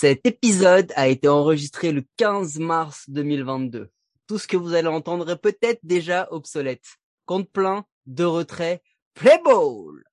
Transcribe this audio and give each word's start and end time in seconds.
Cet 0.00 0.24
épisode 0.28 0.92
a 0.94 1.08
été 1.08 1.26
enregistré 1.26 1.90
le 1.90 2.04
15 2.18 2.60
mars 2.60 3.06
2022. 3.08 3.90
Tout 4.28 4.38
ce 4.38 4.46
que 4.46 4.56
vous 4.56 4.74
allez 4.74 4.86
entendre 4.86 5.28
est 5.28 5.36
peut-être 5.36 5.80
déjà 5.82 6.28
obsolète. 6.30 6.84
Compte 7.26 7.50
plein, 7.50 7.84
de 8.06 8.22
retrait, 8.22 8.80
play 9.14 9.40
ball! 9.44 10.04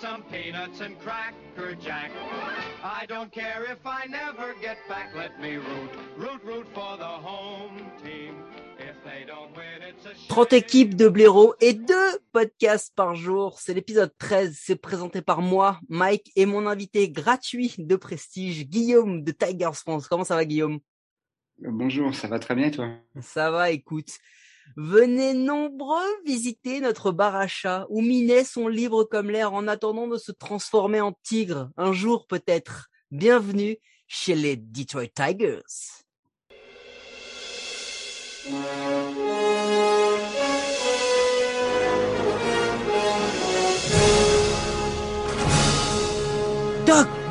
Some 0.00 0.22
peanuts 0.30 0.80
and 0.80 0.98
cracker 1.00 1.76
jack. 1.84 2.10
I 2.82 3.04
don't 3.06 3.30
care 3.30 3.64
if 3.70 3.84
I 3.84 4.06
never 4.06 4.54
get 4.62 4.78
back. 4.88 5.10
Let 5.14 5.38
me 5.42 5.56
root, 5.56 5.90
root, 6.16 6.42
root 6.42 6.66
for 6.72 6.96
the 6.96 7.04
home 7.04 7.76
team. 8.02 8.34
30 10.28 10.52
équipes 10.52 10.94
de 10.94 11.08
blaireaux 11.08 11.54
et 11.60 11.72
deux 11.74 12.18
podcasts 12.32 12.94
par 12.94 13.14
jour. 13.14 13.58
C'est 13.60 13.74
l'épisode 13.74 14.12
13. 14.18 14.56
C'est 14.60 14.76
présenté 14.76 15.22
par 15.22 15.42
moi, 15.42 15.80
Mike, 15.88 16.30
et 16.36 16.46
mon 16.46 16.66
invité 16.66 17.10
gratuit 17.10 17.74
de 17.78 17.96
prestige, 17.96 18.66
Guillaume 18.66 19.24
de 19.24 19.32
Tigers 19.32 19.74
France. 19.74 20.08
Comment 20.08 20.24
ça 20.24 20.36
va, 20.36 20.44
Guillaume? 20.44 20.80
Bonjour, 21.58 22.14
ça 22.14 22.28
va 22.28 22.38
très 22.38 22.54
bien 22.54 22.70
toi? 22.70 22.88
Ça 23.20 23.50
va, 23.50 23.70
écoute. 23.70 24.18
Venez 24.76 25.34
nombreux 25.34 26.06
visiter 26.24 26.80
notre 26.80 27.10
bar 27.10 27.34
à 27.34 27.48
chat 27.48 27.86
où 27.88 28.00
Minet 28.00 28.44
sont 28.44 28.68
libres 28.68 29.04
comme 29.04 29.30
l'air 29.30 29.52
en 29.52 29.66
attendant 29.66 30.06
de 30.06 30.16
se 30.16 30.32
transformer 30.32 31.00
en 31.00 31.12
tigre, 31.24 31.70
un 31.76 31.92
jour 31.92 32.26
peut-être. 32.28 32.88
Bienvenue 33.10 33.76
chez 34.06 34.36
les 34.36 34.56
Detroit 34.56 35.08
Tigers. 35.08 35.60
Doc, 38.42 38.52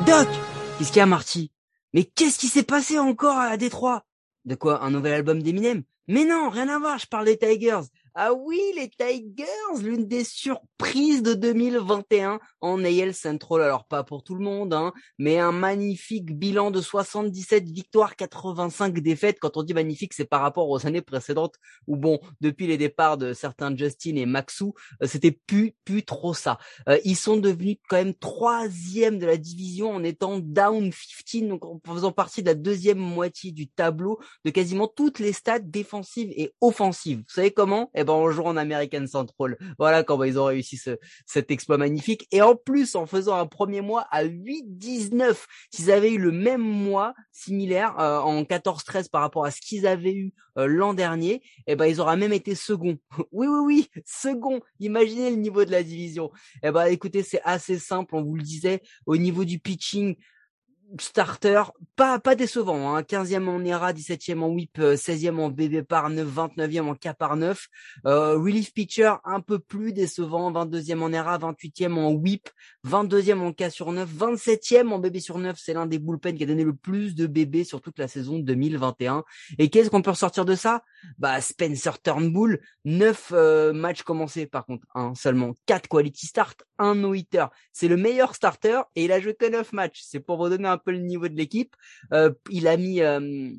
Doc, 0.06 0.28
qu'est-ce 0.78 0.92
qu'il 0.92 0.98
y 0.98 1.00
a, 1.00 1.06
Marty? 1.06 1.50
Mais 1.92 2.04
qu'est-ce 2.04 2.38
qui 2.38 2.46
s'est 2.46 2.62
passé 2.62 3.00
encore 3.00 3.36
à 3.36 3.56
Détroit? 3.56 4.04
De 4.44 4.54
quoi? 4.54 4.84
Un 4.84 4.90
nouvel 4.90 5.14
album 5.14 5.42
d'Eminem? 5.42 5.82
Mais 6.06 6.24
non, 6.24 6.48
rien 6.48 6.68
à 6.68 6.78
voir, 6.78 6.98
je 6.98 7.06
parle 7.06 7.24
des 7.24 7.36
Tigers. 7.36 7.80
Ah 8.14 8.32
oui, 8.32 8.60
les 8.74 8.88
Tigers, 8.88 9.82
l'une 9.82 10.06
des 10.08 10.24
surprises 10.24 11.22
de 11.22 11.34
2021 11.34 12.40
en 12.60 12.84
AL 12.84 13.14
Central. 13.14 13.62
Alors 13.62 13.84
pas 13.84 14.02
pour 14.02 14.24
tout 14.24 14.34
le 14.34 14.42
monde, 14.42 14.74
hein, 14.74 14.92
mais 15.18 15.38
un 15.38 15.52
magnifique 15.52 16.36
bilan 16.36 16.72
de 16.72 16.80
77 16.80 17.68
victoires, 17.68 18.16
85 18.16 18.98
défaites. 18.98 19.38
Quand 19.38 19.56
on 19.56 19.62
dit 19.62 19.74
magnifique, 19.74 20.12
c'est 20.12 20.24
par 20.24 20.40
rapport 20.40 20.68
aux 20.68 20.86
années 20.86 21.02
précédentes 21.02 21.54
où 21.86 21.96
bon, 21.96 22.18
depuis 22.40 22.66
les 22.66 22.78
départs 22.78 23.16
de 23.16 23.32
certains 23.32 23.76
Justin 23.76 24.16
et 24.16 24.26
Maxou, 24.26 24.74
euh, 25.02 25.06
c'était 25.06 25.38
plus 25.46 25.74
plus 25.84 26.02
trop 26.02 26.34
ça. 26.34 26.58
Euh, 26.88 26.98
ils 27.04 27.16
sont 27.16 27.36
devenus 27.36 27.76
quand 27.88 27.96
même 27.96 28.14
troisième 28.14 29.18
de 29.20 29.26
la 29.26 29.36
division 29.36 29.92
en 29.92 30.02
étant 30.02 30.38
down 30.40 30.90
15, 30.90 31.42
donc 31.48 31.64
en 31.64 31.80
faisant 31.86 32.12
partie 32.12 32.42
de 32.42 32.48
la 32.48 32.54
deuxième 32.54 32.98
moitié 32.98 33.52
du 33.52 33.68
tableau 33.68 34.18
de 34.44 34.50
quasiment 34.50 34.88
toutes 34.88 35.20
les 35.20 35.32
stats 35.32 35.60
défensives 35.60 36.32
et 36.36 36.52
offensives. 36.60 37.18
Vous 37.18 37.34
savez 37.34 37.52
comment 37.52 37.90
Eh 38.00 38.04
ben, 38.04 38.14
on 38.14 38.30
joue 38.30 38.44
en 38.44 38.56
American 38.56 39.06
Central. 39.06 39.58
Voilà 39.78 40.02
comment 40.02 40.24
ils 40.24 40.38
ont 40.38 40.46
réussi 40.46 40.78
ce, 40.78 40.96
cet 41.26 41.50
exploit 41.50 41.76
magnifique. 41.76 42.26
Et 42.32 42.40
en 42.40 42.56
plus, 42.56 42.94
en 42.94 43.04
faisant 43.04 43.36
un 43.36 43.44
premier 43.44 43.82
mois 43.82 44.06
à 44.10 44.24
8-19, 44.24 45.36
s'ils 45.70 45.90
avaient 45.90 46.12
eu 46.12 46.18
le 46.18 46.32
même 46.32 46.62
mois 46.62 47.12
similaire 47.30 48.00
euh, 48.00 48.20
en 48.20 48.42
14-13 48.44 49.10
par 49.10 49.20
rapport 49.20 49.44
à 49.44 49.50
ce 49.50 49.60
qu'ils 49.60 49.86
avaient 49.86 50.14
eu 50.14 50.32
euh, 50.56 50.64
l'an 50.64 50.94
dernier, 50.94 51.42
eh 51.66 51.76
ben, 51.76 51.84
ils 51.84 52.00
auraient 52.00 52.16
même 52.16 52.32
été 52.32 52.54
second. 52.54 52.96
oui, 53.32 53.46
oui, 53.46 53.60
oui, 53.66 54.02
second. 54.06 54.62
Imaginez 54.78 55.28
le 55.28 55.36
niveau 55.36 55.66
de 55.66 55.70
la 55.70 55.82
division. 55.82 56.30
Eh 56.62 56.70
ben, 56.70 56.86
écoutez, 56.86 57.22
c'est 57.22 57.42
assez 57.44 57.78
simple. 57.78 58.16
On 58.16 58.22
vous 58.22 58.36
le 58.36 58.42
disait, 58.42 58.80
au 59.04 59.18
niveau 59.18 59.44
du 59.44 59.58
pitching, 59.58 60.16
starter, 60.98 61.62
pas 61.96 62.18
pas 62.18 62.34
décevant, 62.34 62.94
hein. 62.94 63.02
15e 63.02 63.48
en 63.48 63.64
ERA, 63.64 63.92
17e 63.92 64.42
en 64.42 64.48
whip, 64.48 64.78
euh, 64.78 64.96
16e 64.96 65.38
en 65.38 65.48
BB 65.48 65.82
par 65.82 66.10
9, 66.10 66.26
29e 66.26 66.88
en 66.88 66.94
K 66.94 67.12
par 67.16 67.36
9. 67.36 67.68
Euh, 68.06 68.36
relief 68.36 68.72
pitcher 68.72 69.12
un 69.24 69.40
peu 69.40 69.58
plus 69.58 69.92
décevant, 69.92 70.50
22e 70.50 71.00
en 71.00 71.12
ERA, 71.12 71.38
28e 71.38 71.96
en 71.96 72.12
whip, 72.12 72.48
22e 72.86 73.38
en 73.40 73.52
K 73.52 73.70
sur 73.70 73.92
9, 73.92 74.08
27e 74.08 74.88
en 74.88 74.98
BB 74.98 75.20
sur 75.20 75.38
9, 75.38 75.56
c'est 75.58 75.74
l'un 75.74 75.86
des 75.86 75.98
bullpen 75.98 76.36
qui 76.36 76.44
a 76.44 76.46
donné 76.46 76.64
le 76.64 76.74
plus 76.74 77.14
de 77.14 77.26
BB 77.26 77.64
sur 77.64 77.80
toute 77.80 77.98
la 77.98 78.08
saison 78.08 78.38
2021. 78.38 79.24
Et 79.58 79.70
qu'est-ce 79.70 79.90
qu'on 79.90 80.02
peut 80.02 80.10
ressortir 80.10 80.44
de 80.44 80.54
ça? 80.54 80.82
Bah 81.18 81.40
Spencer 81.40 82.00
Turnbull, 82.02 82.60
9 82.84 83.32
euh, 83.32 83.72
matchs 83.72 84.02
commencés 84.02 84.46
par 84.46 84.66
contre, 84.66 84.86
hein, 84.94 85.12
seulement 85.14 85.54
4 85.66 85.88
quality 85.88 86.26
start, 86.26 86.62
un 86.78 86.94
no-hitter. 86.94 87.46
C'est 87.72 87.88
le 87.88 87.96
meilleur 87.96 88.34
starter 88.34 88.80
et 88.96 89.04
il 89.04 89.12
a 89.12 89.20
joué 89.20 89.34
que 89.34 89.48
9 89.48 89.72
matchs. 89.72 90.02
C'est 90.04 90.20
pour 90.20 90.38
vous 90.38 90.48
donner 90.48 90.68
un 90.68 90.79
peu 90.84 90.92
le 90.92 90.98
niveau 90.98 91.28
de 91.28 91.36
l'équipe. 91.36 91.76
Euh, 92.12 92.32
il 92.50 92.66
a 92.66 92.76
mis, 92.76 93.00
euh, 93.00 93.52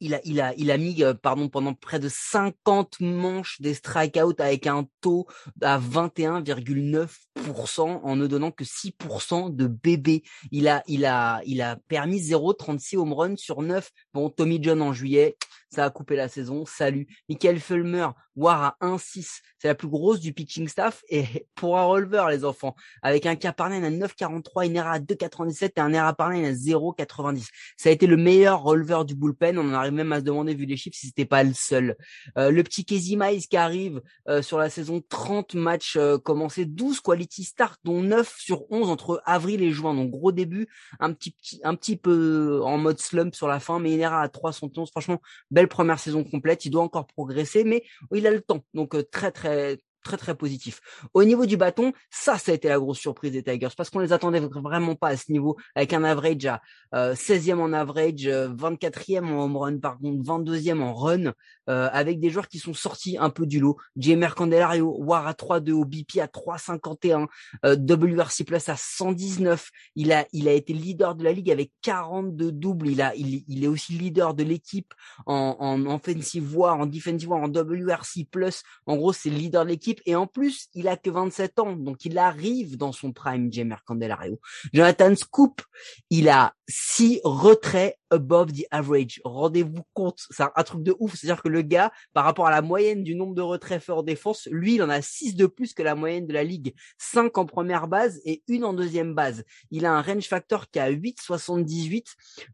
il 0.00 0.14
a, 0.14 0.20
il 0.24 0.40
a, 0.40 0.54
il 0.56 0.70
a 0.70 0.76
mis, 0.76 1.02
euh, 1.02 1.14
pardon, 1.14 1.48
pendant 1.48 1.72
près 1.72 1.98
de 1.98 2.10
50 2.10 3.00
manches 3.00 3.58
des 3.60 3.72
strikeouts 3.74 4.34
avec 4.38 4.66
un 4.66 4.86
taux 5.00 5.26
à 5.62 5.78
21,9% 5.78 7.80
en 7.80 8.16
ne 8.16 8.26
donnant 8.26 8.50
que 8.50 8.64
6% 8.64 9.54
de 9.54 9.66
bébé. 9.66 10.22
Il 10.50 10.68
a, 10.68 10.82
il 10.86 11.06
a, 11.06 11.40
il 11.46 11.62
a 11.62 11.76
permis 11.88 12.20
0,36 12.20 12.98
home 12.98 13.12
run 13.12 13.36
sur 13.36 13.62
9. 13.62 13.90
Bon, 14.12 14.30
Tommy 14.30 14.58
John 14.62 14.82
en 14.82 14.92
juillet, 14.92 15.36
ça 15.74 15.84
a 15.84 15.90
coupé 15.90 16.16
la 16.16 16.28
saison. 16.28 16.64
Salut. 16.64 17.06
Michael 17.28 17.60
Fulmer, 17.60 18.08
War 18.36 18.62
à 18.62 18.76
1,6. 18.80 19.40
C'est 19.58 19.68
la 19.68 19.74
plus 19.74 19.88
grosse 19.88 20.20
du 20.20 20.32
pitching 20.32 20.68
staff. 20.68 21.02
Et 21.08 21.24
pour 21.54 21.78
un 21.78 21.84
releveur, 21.84 22.28
les 22.28 22.44
enfants, 22.44 22.74
avec 23.02 23.26
un 23.26 23.36
K 23.36 23.52
par 23.52 23.70
nine 23.70 23.84
à 23.84 23.90
9,43, 23.90 24.66
une 24.66 24.76
ERA 24.76 24.92
à 24.92 24.98
2,97 24.98 25.72
et 25.76 25.80
un 25.80 25.92
ERA 25.92 26.12
par 26.14 26.30
nine 26.30 26.44
à 26.44 26.52
0,90. 26.52 27.48
Ça 27.76 27.88
a 27.88 27.92
été 27.92 28.06
le 28.06 28.16
meilleur 28.16 28.62
releveur 28.62 29.04
du 29.04 29.14
bullpen. 29.14 29.58
On 29.58 29.70
en 29.70 29.74
arrive 29.74 29.92
même 29.92 30.12
à 30.12 30.20
se 30.20 30.24
demander, 30.24 30.54
vu 30.54 30.66
les 30.66 30.76
chiffres, 30.76 30.96
si 30.96 31.08
c'était 31.08 31.24
pas 31.24 31.42
le 31.42 31.54
seul. 31.54 31.96
Euh, 32.38 32.50
le 32.50 32.62
petit 32.62 32.84
Casey 32.84 33.16
Mize 33.16 33.46
qui 33.46 33.56
arrive 33.56 34.00
euh, 34.28 34.42
sur 34.42 34.58
la 34.58 34.70
saison 34.70 35.02
30 35.08 35.54
matchs 35.54 35.96
euh, 35.96 36.18
commencés, 36.18 36.64
12 36.64 37.00
quality 37.00 37.44
start, 37.44 37.80
dont 37.84 38.02
9 38.02 38.34
sur 38.38 38.70
11 38.70 38.90
entre 38.90 39.22
avril 39.24 39.62
et 39.62 39.70
juin. 39.70 39.94
Donc 39.94 40.10
gros 40.10 40.32
début, 40.32 40.68
un 41.00 41.12
petit, 41.12 41.32
petit 41.32 41.60
un 41.64 41.74
petit 41.74 41.96
peu 41.96 42.60
en 42.62 42.78
mode 42.78 43.00
slump 43.00 43.34
sur 43.34 43.48
la 43.48 43.60
fin, 43.60 43.78
mais 43.78 43.94
une 43.94 44.00
ERA 44.00 44.20
à 44.20 44.28
311. 44.28 44.90
Franchement, 44.90 45.20
belle 45.50 45.63
première 45.66 45.98
saison 45.98 46.24
complète. 46.24 46.64
Il 46.64 46.70
doit 46.70 46.82
encore 46.82 47.06
progresser, 47.06 47.64
mais 47.64 47.84
il 48.12 48.26
a 48.26 48.30
le 48.30 48.40
temps. 48.40 48.64
Donc 48.74 48.94
euh, 48.94 49.02
très 49.02 49.30
très 49.30 49.78
très 50.04 50.16
très 50.16 50.36
positif. 50.36 50.80
Au 51.14 51.24
niveau 51.24 51.46
du 51.46 51.56
bâton, 51.56 51.92
ça, 52.10 52.38
ça 52.38 52.52
a 52.52 52.54
été 52.54 52.68
la 52.68 52.78
grosse 52.78 52.98
surprise 52.98 53.32
des 53.32 53.42
Tigers 53.42 53.74
parce 53.76 53.90
qu'on 53.90 53.98
les 53.98 54.12
attendait 54.12 54.40
vraiment 54.40 54.94
pas 54.94 55.08
à 55.08 55.16
ce 55.16 55.32
niveau 55.32 55.56
avec 55.74 55.92
un 55.92 56.04
average 56.04 56.46
à 56.46 56.62
euh, 56.94 57.14
16e 57.14 57.58
en 57.58 57.72
average, 57.72 58.26
euh, 58.26 58.48
24e 58.50 59.24
en 59.24 59.44
home 59.44 59.56
run 59.56 59.78
par 59.78 59.98
contre, 59.98 60.22
22e 60.22 60.80
en 60.80 60.94
run 60.94 61.32
euh, 61.70 61.88
avec 61.92 62.20
des 62.20 62.30
joueurs 62.30 62.48
qui 62.48 62.58
sont 62.58 62.74
sortis 62.74 63.16
un 63.18 63.30
peu 63.30 63.46
du 63.46 63.58
lot. 63.58 63.76
Jamer 63.96 64.34
Candelario, 64.36 64.94
War 64.98 65.26
à 65.26 65.32
3-2, 65.32 65.72
OBP 65.72 66.18
à 66.20 66.26
3,51, 66.26 67.26
euh, 67.64 67.76
WRC 67.76 68.44
Plus 68.44 68.68
à 68.68 68.76
119. 68.76 69.70
Il 69.96 70.12
a 70.12 70.26
il 70.32 70.46
a 70.48 70.52
été 70.52 70.74
leader 70.74 71.14
de 71.14 71.24
la 71.24 71.32
ligue 71.32 71.50
avec 71.50 71.72
42 71.82 72.52
doubles. 72.52 72.88
Il 72.88 73.00
a 73.00 73.14
il, 73.16 73.44
il 73.48 73.64
est 73.64 73.68
aussi 73.68 73.94
leader 73.94 74.34
de 74.34 74.44
l'équipe 74.44 74.92
en, 75.26 75.56
en 75.58 75.86
offensive 75.86 76.56
war, 76.56 76.78
en 76.78 76.86
defensive 76.86 77.30
war, 77.30 77.42
en 77.42 77.48
WRC 77.48 78.26
Plus. 78.30 78.62
En 78.86 78.96
gros, 78.96 79.12
c'est 79.12 79.30
le 79.30 79.36
leader 79.36 79.64
de 79.64 79.70
l'équipe 79.70 79.93
et 80.06 80.14
en 80.14 80.26
plus, 80.26 80.68
il 80.74 80.88
a 80.88 80.96
que 80.96 81.10
27 81.10 81.58
ans, 81.58 81.72
donc 81.76 82.04
il 82.04 82.18
arrive 82.18 82.76
dans 82.76 82.92
son 82.92 83.12
prime, 83.12 83.52
Jamer 83.52 83.76
Candelario. 83.84 84.40
Jonathan 84.72 85.14
Scoop, 85.14 85.62
il 86.10 86.28
a 86.28 86.54
six 86.68 87.20
retraits 87.24 87.96
above 88.14 88.52
the 88.52 88.64
average. 88.70 89.20
Rendez-vous 89.24 89.82
compte, 89.92 90.20
c'est 90.30 90.42
un, 90.42 90.62
truc 90.62 90.82
de 90.82 90.94
ouf. 90.98 91.14
C'est-à-dire 91.14 91.42
que 91.42 91.48
le 91.48 91.62
gars, 91.62 91.92
par 92.12 92.24
rapport 92.24 92.46
à 92.46 92.50
la 92.50 92.62
moyenne 92.62 93.02
du 93.02 93.14
nombre 93.14 93.34
de 93.34 93.42
retraits 93.42 93.82
faits 93.82 93.96
en 93.96 94.02
défense, 94.02 94.48
lui, 94.50 94.76
il 94.76 94.82
en 94.82 94.88
a 94.88 95.02
six 95.02 95.34
de 95.34 95.46
plus 95.46 95.74
que 95.74 95.82
la 95.82 95.94
moyenne 95.94 96.26
de 96.26 96.32
la 96.32 96.44
ligue. 96.44 96.74
Cinq 96.98 97.36
en 97.38 97.46
première 97.46 97.88
base 97.88 98.20
et 98.24 98.42
une 98.48 98.64
en 98.64 98.72
deuxième 98.72 99.14
base. 99.14 99.44
Il 99.70 99.86
a 99.86 99.92
un 99.92 100.02
range 100.02 100.28
factor 100.28 100.70
qui 100.70 100.78
a 100.78 100.90
8,78. 100.90 102.06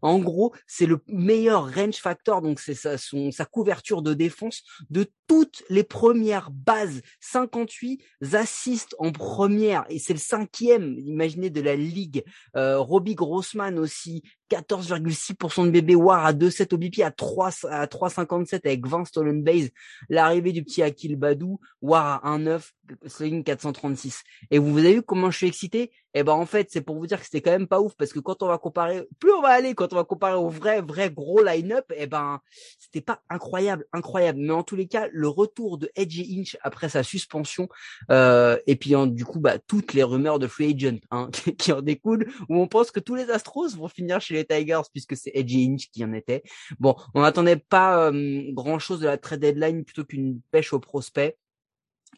En 0.02 0.18
gros, 0.18 0.54
c'est 0.66 0.86
le 0.86 1.00
meilleur 1.06 1.72
range 1.72 1.96
factor, 1.96 2.42
donc 2.42 2.60
c'est 2.60 2.74
sa, 2.74 2.98
son, 2.98 3.30
sa 3.30 3.44
couverture 3.44 4.02
de 4.02 4.14
défense 4.14 4.62
de 4.90 5.06
toutes 5.28 5.62
les 5.68 5.84
premières 5.84 6.50
bases. 6.50 7.02
58 7.20 8.02
assists 8.32 8.96
en 8.98 9.12
première 9.12 9.84
et 9.88 9.98
c'est 9.98 10.12
le 10.12 10.18
cinquième, 10.18 10.98
imaginez, 10.98 11.50
de 11.50 11.60
la 11.60 11.76
ligue. 11.76 12.24
Euh, 12.56 12.78
Robbie 12.78 13.14
Grossman 13.14 13.78
aussi, 13.78 14.22
14,6% 14.50 15.66
de 15.66 15.70
bébé 15.70 15.94
War 15.94 16.26
à 16.26 16.32
2,7 16.32 16.74
OBP 16.74 17.00
à 17.02 17.10
3 17.10 17.50
à 17.70 17.86
3,57 17.86 18.60
avec 18.64 18.86
20 18.86 19.04
stolen 19.04 19.42
base. 19.42 19.70
L'arrivée 20.08 20.52
du 20.52 20.62
petit 20.64 20.82
Akil 20.82 21.16
Badou, 21.16 21.60
War 21.80 22.24
à 22.24 22.38
1,9, 22.38 22.70
Slugging 23.06 23.44
436. 23.44 24.22
Et 24.50 24.58
vous, 24.58 24.72
vous 24.72 24.78
avez 24.78 24.94
vu 24.94 25.02
comment 25.02 25.30
je 25.30 25.36
suis 25.38 25.46
excité? 25.46 25.92
Et 26.12 26.20
eh 26.20 26.22
ben 26.24 26.32
en 26.32 26.46
fait, 26.46 26.68
c'est 26.70 26.80
pour 26.80 26.96
vous 26.96 27.06
dire 27.06 27.20
que 27.20 27.24
c'était 27.24 27.40
quand 27.40 27.52
même 27.52 27.68
pas 27.68 27.80
ouf 27.80 27.94
parce 27.94 28.12
que 28.12 28.18
quand 28.18 28.42
on 28.42 28.48
va 28.48 28.58
comparer, 28.58 29.06
plus 29.20 29.32
on 29.32 29.42
va 29.42 29.50
aller, 29.50 29.74
quand 29.74 29.92
on 29.92 29.96
va 29.96 30.02
comparer 30.04 30.34
au 30.34 30.48
vrai, 30.48 30.80
vrai 30.80 31.08
gros 31.08 31.42
line-up, 31.42 31.84
et 31.92 32.02
eh 32.02 32.06
ben 32.06 32.40
c'était 32.80 33.00
pas 33.00 33.22
incroyable, 33.30 33.86
incroyable. 33.92 34.40
Mais 34.40 34.52
en 34.52 34.64
tous 34.64 34.74
les 34.74 34.88
cas, 34.88 35.08
le 35.12 35.28
retour 35.28 35.78
de 35.78 35.88
Edge 35.94 36.20
Inch 36.20 36.56
après 36.62 36.88
sa 36.88 37.04
suspension, 37.04 37.68
euh, 38.10 38.58
et 38.66 38.74
puis 38.74 38.94
du 39.08 39.24
coup, 39.24 39.38
bah 39.38 39.58
toutes 39.58 39.94
les 39.94 40.02
rumeurs 40.02 40.40
de 40.40 40.48
free 40.48 40.74
agent 40.74 40.98
hein, 41.12 41.30
qui 41.58 41.72
en 41.72 41.80
découlent, 41.80 42.28
où 42.48 42.56
on 42.60 42.66
pense 42.66 42.90
que 42.90 43.00
tous 43.00 43.14
les 43.14 43.30
Astros 43.30 43.76
vont 43.76 43.88
finir 43.88 44.20
chez 44.20 44.34
les 44.34 44.44
Tigers 44.44 44.82
puisque 44.92 45.16
c'est 45.16 45.30
Edge 45.34 45.54
Inch 45.54 45.90
qui 45.92 46.04
en 46.04 46.12
était. 46.12 46.42
Bon, 46.80 46.96
on 47.14 47.22
n'attendait 47.22 47.56
pas 47.56 48.10
euh, 48.10 48.42
grand 48.52 48.78
chose 48.78 49.00
de 49.00 49.06
la 49.06 49.16
trade 49.16 49.40
deadline 49.40 49.84
plutôt 49.84 50.04
qu'une 50.04 50.40
pêche 50.50 50.72
au 50.72 50.80
prospect. 50.80 51.36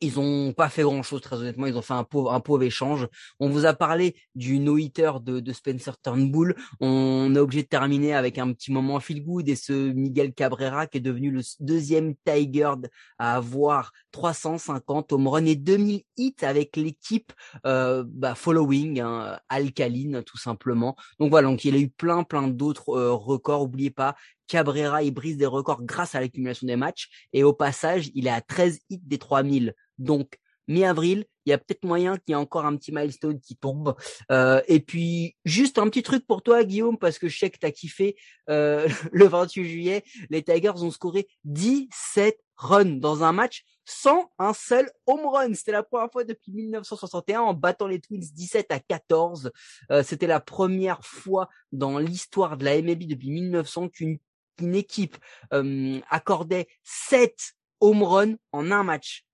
Ils 0.00 0.19
ont 0.19 0.53
pas 0.53 0.69
fait 0.69 0.83
grand 0.83 1.03
chose, 1.03 1.21
très 1.21 1.37
honnêtement. 1.37 1.67
Ils 1.67 1.77
ont 1.77 1.83
fait 1.83 1.94
un 1.94 2.05
pauvre, 2.05 2.33
un 2.33 2.61
échange. 2.61 3.09
On 3.39 3.49
vous 3.49 3.67
a 3.67 3.73
parlé 3.73 4.17
du 4.35 4.59
no-hitter 4.59 5.12
de, 5.23 5.41
de, 5.41 5.53
Spencer 5.53 5.97
Turnbull. 6.03 6.56
On 6.81 7.33
est 7.35 7.39
obligé 7.39 7.62
de 7.62 7.69
terminer 7.69 8.15
avec 8.15 8.39
un 8.39 8.53
petit 8.53 8.73
moment 8.73 8.99
feel 9.00 9.23
good 9.25 9.49
et 9.49 9.56
ce 9.56 9.73
Miguel 9.73 10.33
Cabrera 10.33 10.87
qui 10.87 10.99
est 10.99 11.00
devenu 11.03 11.31
le 11.31 11.43
deuxième 11.61 12.15
Tiger 12.25 12.73
à 13.19 13.37
avoir 13.37 13.93
350 14.12 15.12
home 15.12 15.29
run 15.29 15.44
et 15.47 15.56
2000 15.56 16.03
hits 16.17 16.35
avec 16.43 16.77
l'équipe 16.77 17.33
euh, 17.67 18.05
bah, 18.06 18.35
following, 18.35 19.00
hein, 19.00 19.38
alcaline 19.49 20.23
tout 20.25 20.38
simplement. 20.38 20.97
Donc 21.19 21.31
voilà, 21.31 21.49
donc 21.49 21.65
il 21.65 21.75
a 21.75 21.79
eu 21.79 21.88
plein, 21.88 22.25
plein 22.25 22.49
d'autres 22.49 22.91
euh, 22.91 23.12
records. 23.12 23.62
Oubliez 23.62 23.91
pas, 23.91 24.17
Cabrera, 24.52 25.02
il 25.02 25.12
brise 25.12 25.38
des 25.38 25.46
records 25.46 25.82
grâce 25.82 26.14
à 26.14 26.20
l'accumulation 26.20 26.66
des 26.66 26.76
matchs. 26.76 27.08
Et 27.32 27.43
au 27.43 27.54
passage, 27.54 28.10
il 28.14 28.26
est 28.26 28.31
à 28.31 28.43
13 28.43 28.81
hits 28.90 29.00
des 29.02 29.16
3000. 29.16 29.72
Donc, 29.96 30.37
mi-avril, 30.69 31.25
il 31.46 31.50
y 31.50 31.52
a 31.54 31.58
peut-être 31.58 31.84
moyen 31.84 32.19
qu'il 32.19 32.28
y 32.28 32.32
ait 32.32 32.37
encore 32.37 32.66
un 32.66 32.76
petit 32.76 32.93
milestone 32.93 33.40
qui 33.40 33.56
tombe. 33.56 33.96
Euh, 34.31 34.60
et 34.69 34.81
puis, 34.81 35.37
juste 35.46 35.78
un 35.78 35.88
petit 35.88 36.02
truc 36.02 36.26
pour 36.26 36.43
toi, 36.43 36.64
Guillaume, 36.64 36.99
parce 36.99 37.19
que 37.19 37.28
je 37.28 37.38
sais 37.38 37.49
que 37.49 37.58
tu 37.58 37.64
as 37.64 37.70
kiffé 37.70 38.14
euh, 38.50 38.87
le 39.12 39.25
28 39.25 39.64
juillet. 39.64 40.04
Les 40.28 40.43
Tigers 40.43 40.82
ont 40.82 40.90
scoré 40.90 41.26
17 41.44 42.38
runs 42.58 42.99
dans 42.99 43.25
un 43.25 43.32
match 43.32 43.64
sans 43.87 44.31
un 44.38 44.52
seul 44.52 44.90
home 45.06 45.26
run. 45.26 45.54
C'était 45.54 45.72
la 45.72 45.82
première 45.82 46.12
fois 46.12 46.25
depuis 46.25 46.52
1961 46.52 47.40
en 47.40 47.54
battant 47.54 47.87
les 47.87 48.00
Twins 48.00 48.20
17 48.20 48.70
à 48.70 48.81
14. 48.81 49.50
Euh, 49.90 50.02
C'était 50.02 50.26
la 50.26 50.40
première 50.40 51.02
fois 51.02 51.49
dans 51.72 51.99
l'histoire 51.99 52.58
de 52.58 52.66
la 52.66 52.81
MLB 52.82 53.06
depuis 53.06 53.31
1900 53.31 53.88
qu'une 53.88 54.19
une 54.60 54.75
équipe 54.75 55.16
euh, 55.52 56.00
accordait 56.10 56.66
7 56.82 57.34
home 57.81 58.02
runs 58.02 58.37
en 58.52 58.70
un 58.70 58.82
match. 58.82 59.25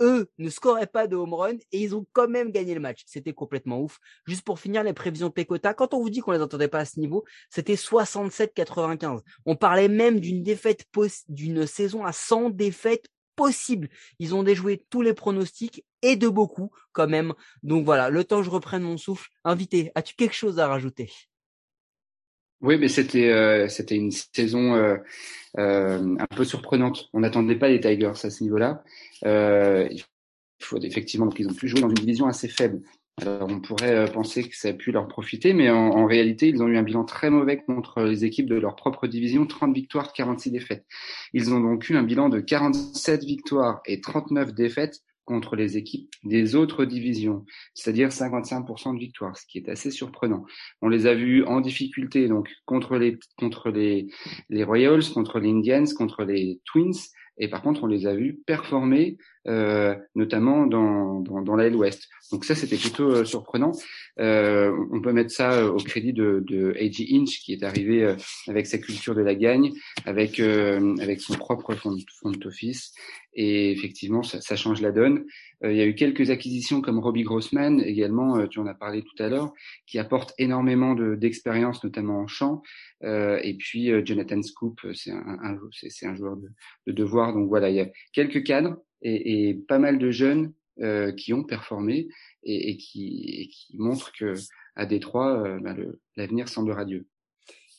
Eux 0.00 0.28
ne 0.38 0.50
scoraient 0.50 0.88
pas 0.88 1.06
de 1.06 1.14
home 1.14 1.34
run 1.34 1.56
et 1.70 1.80
ils 1.80 1.94
ont 1.94 2.04
quand 2.12 2.28
même 2.28 2.50
gagné 2.50 2.74
le 2.74 2.80
match. 2.80 3.02
C'était 3.06 3.32
complètement 3.32 3.80
ouf. 3.80 3.98
Juste 4.26 4.42
pour 4.42 4.58
finir 4.58 4.82
les 4.82 4.92
prévisions 4.92 5.28
de 5.28 5.32
Pecota, 5.32 5.72
quand 5.72 5.94
on 5.94 6.00
vous 6.00 6.10
dit 6.10 6.20
qu'on 6.20 6.32
les 6.32 6.42
entendait 6.42 6.68
pas 6.68 6.80
à 6.80 6.84
ce 6.84 6.98
niveau, 6.98 7.24
c'était 7.48 7.76
67-95. 7.76 9.20
On 9.46 9.54
parlait 9.54 9.88
même 9.88 10.18
d'une 10.18 10.42
défaite 10.42 10.84
d'une 11.28 11.66
saison 11.66 12.04
à 12.04 12.12
100 12.12 12.50
défaites 12.50 13.08
possibles. 13.36 13.88
Ils 14.18 14.34
ont 14.34 14.42
déjoué 14.42 14.84
tous 14.90 15.02
les 15.02 15.14
pronostics 15.14 15.84
et 16.02 16.16
de 16.16 16.28
beaucoup 16.28 16.70
quand 16.92 17.08
même. 17.08 17.34
Donc 17.62 17.84
voilà, 17.84 18.10
le 18.10 18.24
temps 18.24 18.38
que 18.38 18.44
je 18.44 18.50
reprenne 18.50 18.82
mon 18.82 18.96
souffle. 18.96 19.28
Invité, 19.44 19.92
as-tu 19.94 20.14
quelque 20.14 20.34
chose 20.34 20.58
à 20.58 20.68
rajouter? 20.68 21.10
Oui, 22.60 22.78
mais 22.78 22.88
c'était 22.88 23.30
euh, 23.30 23.68
c'était 23.68 23.96
une 23.96 24.10
saison 24.10 24.74
euh, 24.74 24.96
euh, 25.58 26.16
un 26.18 26.26
peu 26.26 26.44
surprenante. 26.44 27.08
On 27.12 27.20
n'attendait 27.20 27.56
pas 27.56 27.68
les 27.68 27.80
Tigers 27.80 28.06
à 28.22 28.30
ce 28.30 28.42
niveau-là. 28.42 28.82
il 29.22 30.02
faut 30.62 30.80
effectivement 30.80 31.28
qu'ils 31.28 31.48
ont 31.48 31.54
pu 31.54 31.68
jouer 31.68 31.80
dans 31.80 31.88
une 31.88 31.94
division 31.94 32.26
assez 32.26 32.48
faible. 32.48 32.80
Alors 33.20 33.48
on 33.48 33.60
pourrait 33.60 34.10
penser 34.12 34.48
que 34.48 34.56
ça 34.56 34.68
a 34.68 34.72
pu 34.72 34.90
leur 34.90 35.06
profiter, 35.06 35.52
mais 35.52 35.70
en, 35.70 35.90
en, 35.90 36.06
réalité, 36.06 36.48
ils 36.48 36.62
ont 36.62 36.68
eu 36.68 36.76
un 36.76 36.82
bilan 36.82 37.04
très 37.04 37.30
mauvais 37.30 37.58
contre 37.58 38.02
les 38.02 38.24
équipes 38.24 38.48
de 38.48 38.56
leur 38.56 38.74
propre 38.74 39.06
division, 39.06 39.46
30 39.46 39.72
victoires, 39.72 40.12
46 40.12 40.50
défaites. 40.50 40.84
Ils 41.32 41.52
ont 41.52 41.60
donc 41.60 41.88
eu 41.90 41.96
un 41.96 42.02
bilan 42.02 42.28
de 42.28 42.40
47 42.40 43.24
victoires 43.24 43.82
et 43.86 44.00
39 44.00 44.52
défaites 44.54 45.02
contre 45.24 45.56
les 45.56 45.76
équipes 45.76 46.10
des 46.24 46.54
autres 46.54 46.84
divisions, 46.84 47.44
c'est-à-dire 47.74 48.08
55% 48.08 48.94
de 48.94 48.98
victoires, 48.98 49.36
ce 49.36 49.46
qui 49.46 49.58
est 49.58 49.68
assez 49.68 49.90
surprenant. 49.90 50.44
On 50.82 50.88
les 50.88 51.06
a 51.06 51.14
vus 51.14 51.44
en 51.44 51.60
difficulté 51.60 52.28
donc 52.28 52.48
contre 52.66 52.96
les 52.96 53.18
contre 53.36 53.70
les 53.70 54.08
les 54.50 54.64
Royals, 54.64 55.04
contre 55.12 55.40
les 55.40 55.50
Indians, 55.50 55.84
contre 55.96 56.24
les 56.24 56.60
Twins, 56.64 56.92
et 57.38 57.48
par 57.48 57.62
contre 57.62 57.84
on 57.84 57.86
les 57.86 58.06
a 58.06 58.14
vus 58.14 58.40
performer 58.46 59.16
euh, 59.46 59.94
notamment 60.14 60.66
dans, 60.66 61.20
dans, 61.20 61.42
dans 61.42 61.56
la 61.56 61.68
Ouest. 61.68 62.08
Donc 62.32 62.44
ça, 62.44 62.54
c'était 62.54 62.76
plutôt 62.76 63.10
euh, 63.10 63.24
surprenant. 63.24 63.72
Euh, 64.18 64.74
on 64.90 65.00
peut 65.00 65.12
mettre 65.12 65.30
ça 65.30 65.52
euh, 65.52 65.70
au 65.70 65.76
crédit 65.76 66.12
de, 66.12 66.42
de 66.46 66.74
A.G. 66.80 67.06
Inch, 67.12 67.40
qui 67.40 67.52
est 67.52 67.62
arrivé 67.62 68.14
avec 68.48 68.66
sa 68.66 68.78
culture 68.78 69.14
de 69.14 69.20
la 69.20 69.34
gagne, 69.34 69.72
avec, 70.04 70.40
avec 70.40 71.20
son 71.20 71.34
propre 71.34 71.74
de 71.74 72.46
office. 72.46 72.92
Et 73.34 73.72
effectivement, 73.72 74.22
ça, 74.22 74.40
ça 74.40 74.56
change 74.56 74.80
la 74.80 74.92
donne. 74.92 75.24
il 75.62 75.76
y 75.76 75.80
a 75.80 75.86
eu 75.86 75.94
quelques 75.94 76.30
acquisitions 76.30 76.80
comme 76.80 76.98
Robbie 77.00 77.24
Grossman, 77.24 77.80
également, 77.80 78.46
tu 78.46 78.60
en 78.60 78.66
as 78.66 78.74
parlé 78.74 79.02
tout 79.02 79.22
à 79.22 79.28
l'heure, 79.28 79.52
qui 79.86 79.98
apporte 79.98 80.34
énormément 80.38 80.94
d'expérience, 80.94 81.82
notamment 81.82 82.20
en 82.20 82.26
chant. 82.26 82.62
et 83.02 83.56
puis 83.58 83.90
Jonathan 84.04 84.42
Scoop, 84.42 84.80
c'est 84.94 85.10
un, 85.10 85.38
un, 85.42 85.58
un 86.02 86.14
joueur 86.14 86.36
de, 86.36 86.48
de 86.86 86.92
devoir. 86.92 87.32
Donc 87.32 87.48
voilà, 87.48 87.70
il 87.70 87.76
y 87.76 87.80
a 87.80 87.88
quelques 88.12 88.44
cadres 88.44 88.76
et, 89.02 89.54
pas 89.68 89.78
mal 89.78 89.98
de 89.98 90.10
jeunes 90.10 90.52
euh, 90.80 91.12
qui 91.12 91.32
ont 91.32 91.44
performé 91.44 92.08
et, 92.42 92.70
et, 92.70 92.76
qui, 92.76 93.24
et, 93.28 93.48
qui, 93.48 93.76
montrent 93.76 94.12
que 94.12 94.34
à 94.76 94.86
Détroit, 94.86 95.42
euh, 95.42 95.60
bah, 95.60 95.74
l'avenir 96.16 96.48
semble 96.48 96.72
radieux. 96.72 97.06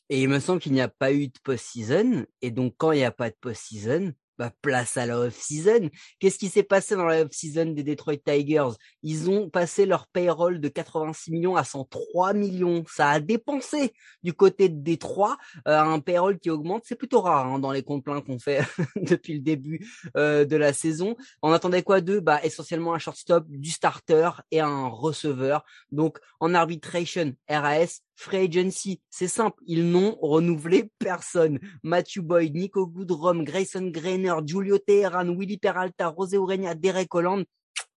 Et 0.10 0.22
il 0.22 0.30
me 0.30 0.40
semble 0.40 0.62
qu'il 0.62 0.74
n'y 0.74 0.82
a 0.82 0.88
pas 0.88 1.12
eu 1.12 1.28
de 1.28 1.40
post-season, 1.44 2.26
et 2.42 2.52
donc 2.52 2.76
quand 2.78 2.92
il 2.92 2.98
n'y 2.98 3.04
a 3.06 3.12
pas 3.12 3.30
de 3.30 3.36
post-season, 3.42 4.14
bah, 4.38 4.52
place 4.62 4.98
à 4.98 5.06
la 5.06 5.20
off-season. 5.20 5.90
Qu'est-ce 6.20 6.38
qui 6.38 6.50
s'est 6.50 6.64
passé 6.64 6.96
dans 6.96 7.06
la 7.06 7.22
off-season 7.22 7.68
des 7.68 7.84
Detroit 7.84 8.18
Tigers? 8.18 8.76
Ils 9.04 9.30
ont 9.30 9.50
passé 9.50 9.86
leur 9.86 10.08
payroll 10.08 10.60
de 10.60 10.68
86 10.68 11.32
millions 11.32 11.56
à 11.56 11.64
103 11.64 12.34
millions. 12.34 12.84
Ça 12.88 13.10
a 13.10 13.20
dépensé 13.20 13.94
du 14.24 14.34
côté 14.34 14.70
de 14.70 14.82
Détroit 14.82 15.38
euh, 15.68 15.78
un 15.78 16.00
payroll 16.00 16.40
qui 16.40 16.50
augmente. 16.50 16.84
C'est 16.86 16.96
plutôt 16.96 17.22
rare 17.22 17.48
hein, 17.48 17.60
dans 17.60 17.72
les 17.72 17.84
comptes 17.84 18.04
pleins 18.04 18.22
qu'on 18.22 18.40
fait 18.40 18.62
depuis 18.96 19.36
le 19.36 19.42
début 19.42 19.88
euh, 20.18 20.46
de 20.46 20.56
la 20.56 20.74
saison. 20.74 21.16
On 21.42 21.52
attendait 21.52 21.84
quoi 21.84 22.02
d'eux 22.02 22.20
Bah 22.20 22.40
essentiellement 22.44 22.94
un 22.94 23.00
shortstop, 23.00 23.46
du 23.48 23.72
starter 23.72 24.30
et 24.52 24.60
un 24.60 24.88
receveur. 24.88 25.64
Donc 25.92 26.20
en 26.40 26.54
arbitration, 26.54 27.34
RAS, 27.50 28.02
Free 28.16 28.38
Agency, 28.38 29.02
c'est 29.10 29.28
simple, 29.28 29.62
ils 29.68 29.90
n'ont 29.90 30.18
renouvelé 30.22 30.90
personne. 31.00 31.60
Matthew 31.84 32.22
Boyd, 32.22 32.56
Nico 32.56 32.88
Goodrum, 32.88 33.44
Grayson 33.44 33.88
Greiner, 33.88 34.36
Julio 34.46 34.78
Teheran, 34.78 35.36
Willy 35.36 35.58
Peralta, 35.58 36.14
José 36.18 36.38
Urenia, 36.38 36.76
Derek 36.76 37.14
Holland. 37.14 37.46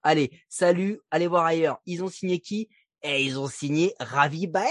Allez, 0.03 0.31
salut, 0.49 1.01
allez 1.11 1.27
voir 1.27 1.45
ailleurs. 1.45 1.79
Ils 1.87 2.03
ont 2.03 2.09
signé 2.09 2.41
qui? 2.41 2.69
Et 3.03 3.25
ils 3.25 3.39
ont 3.39 3.47
signé 3.47 3.95
Ravi 4.01 4.47
Baez, 4.47 4.69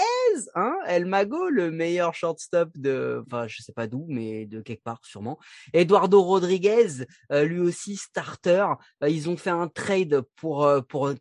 hein, 0.55 0.75
El 0.85 1.05
Mago, 1.05 1.49
le 1.49 1.71
meilleur 1.71 2.13
shortstop 2.13 2.69
de, 2.77 3.23
enfin, 3.25 3.47
je 3.47 3.61
sais 3.61 3.71
pas 3.71 3.87
d'où, 3.87 4.05
mais 4.09 4.45
de 4.45 4.61
quelque 4.61 4.83
part 4.83 4.99
sûrement. 5.03 5.39
Eduardo 5.73 6.21
Rodriguez, 6.21 7.05
euh, 7.31 7.45
lui 7.45 7.59
aussi 7.59 7.95
starter. 7.95 8.65
Euh, 9.03 9.09
ils 9.09 9.29
ont 9.29 9.37
fait 9.37 9.49
un 9.49 9.67
trade 9.67 10.21
pour 10.35 10.65
euh, 10.65 10.81
pour 10.81 11.13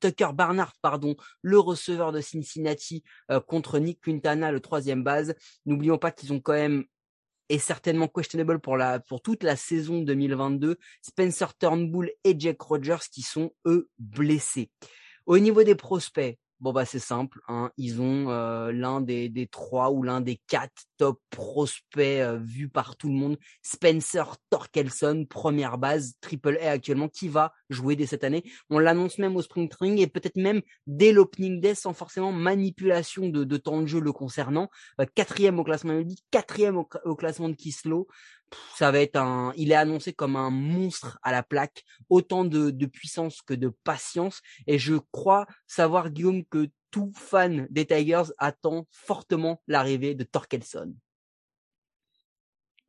Tucker 0.00 0.30
Barnard, 0.34 0.72
pardon, 0.82 1.14
le 1.42 1.58
receveur 1.58 2.12
de 2.12 2.20
Cincinnati 2.20 3.04
contre 3.46 3.78
Nick 3.78 4.00
Quintana, 4.00 4.50
le 4.50 4.60
troisième 4.60 5.04
base. 5.04 5.34
N'oublions 5.66 5.98
pas 5.98 6.10
qu'ils 6.10 6.32
ont 6.32 6.40
quand 6.40 6.52
même 6.52 6.84
et 7.48 7.58
certainement 7.58 8.08
questionable 8.08 8.60
pour 8.60 8.76
la 8.76 9.00
pour 9.00 9.22
toute 9.22 9.42
la 9.42 9.56
saison 9.56 10.00
2022. 10.00 10.78
Spencer 11.02 11.56
Turnbull 11.58 12.10
et 12.24 12.34
Jack 12.38 12.60
Rogers 12.60 13.08
qui 13.12 13.22
sont 13.22 13.52
eux 13.66 13.88
blessés. 13.98 14.70
Au 15.26 15.38
niveau 15.38 15.62
des 15.62 15.74
prospects, 15.74 16.38
bon 16.60 16.72
bah 16.72 16.84
c'est 16.84 16.98
simple, 16.98 17.40
hein, 17.48 17.70
ils 17.76 18.00
ont 18.00 18.28
l'un 18.70 19.00
des, 19.00 19.28
des 19.28 19.46
trois 19.46 19.90
ou 19.90 20.02
l'un 20.02 20.20
des 20.20 20.40
quatre 20.46 20.84
top 20.96 21.20
prospects 21.30 22.20
euh, 22.20 22.38
vus 22.38 22.68
par 22.68 22.96
tout 22.96 23.08
le 23.08 23.14
monde, 23.14 23.38
Spencer 23.62 24.36
Torkelson, 24.50 25.26
première 25.28 25.78
base, 25.78 26.14
triple 26.20 26.58
A 26.60 26.70
actuellement, 26.70 27.08
qui 27.08 27.28
va 27.28 27.52
jouer 27.70 27.96
dès 27.96 28.06
cette 28.06 28.24
année. 28.24 28.44
On 28.68 28.78
l'annonce 28.78 29.18
même 29.18 29.36
au 29.36 29.42
Spring 29.42 29.68
Training 29.68 29.98
et 30.00 30.06
peut-être 30.06 30.36
même 30.36 30.60
dès 30.86 31.12
l'opening 31.12 31.60
day 31.60 31.74
sans 31.74 31.94
forcément 31.94 32.32
manipulation 32.32 33.28
de, 33.28 33.56
temps 33.56 33.80
de 33.80 33.86
jeu 33.86 34.00
le 34.00 34.12
concernant. 34.12 34.68
Euh, 35.00 35.06
quatrième 35.14 35.58
au 35.58 35.64
classement 35.64 35.94
de 35.94 36.14
quatrième 36.30 36.76
au, 36.76 36.88
au 37.04 37.16
classement 37.16 37.48
de 37.48 37.54
Kislo 37.54 38.08
ça 38.76 38.90
va 38.90 39.00
être 39.00 39.16
un, 39.16 39.52
il 39.56 39.72
est 39.72 39.76
annoncé 39.76 40.12
comme 40.12 40.36
un 40.36 40.50
monstre 40.50 41.18
à 41.22 41.32
la 41.32 41.42
plaque, 41.42 41.84
autant 42.08 42.44
de, 42.44 42.70
de 42.70 42.86
puissance 42.86 43.42
que 43.42 43.54
de 43.54 43.72
patience. 43.84 44.40
Et 44.66 44.78
je 44.78 44.96
crois 45.12 45.46
savoir, 45.66 46.10
Guillaume, 46.10 46.44
que 46.46 46.68
tout 46.90 47.12
fan 47.14 47.66
des 47.70 47.86
Tigers 47.86 48.32
attend 48.38 48.86
fortement 48.90 49.62
l'arrivée 49.68 50.14
de 50.14 50.24
Torkelson. 50.24 50.94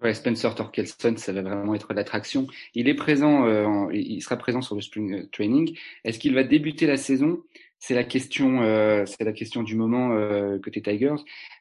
Ouais, 0.02 0.16
Spencer 0.16 0.56
Torkelson, 0.56 1.16
ça 1.18 1.32
va 1.32 1.44
vraiment 1.44 1.76
être 1.76 1.94
l'attraction. 1.94 2.48
Il 2.74 2.90
est 2.90 2.96
présent, 2.96 3.46
euh, 3.46 3.88
il 3.94 4.20
sera 4.22 4.36
présent 4.36 4.62
sur 4.62 4.74
le 4.74 4.82
spring 4.82 5.30
training. 5.30 5.78
Est-ce 6.04 6.18
qu'il 6.18 6.34
va 6.34 6.44
débuter 6.44 6.88
la 6.88 6.98
saison? 6.98 7.44
C'est 7.78 7.94
la 7.94 8.04
question, 8.04 8.64
euh, 8.64 9.06
c'est 9.06 9.24
la 9.24 9.32
question 9.32 9.62
du 9.62 9.76
moment 9.76 10.14
euh, 10.14 10.58
côté 10.58 10.82
Tigers. 10.82 11.16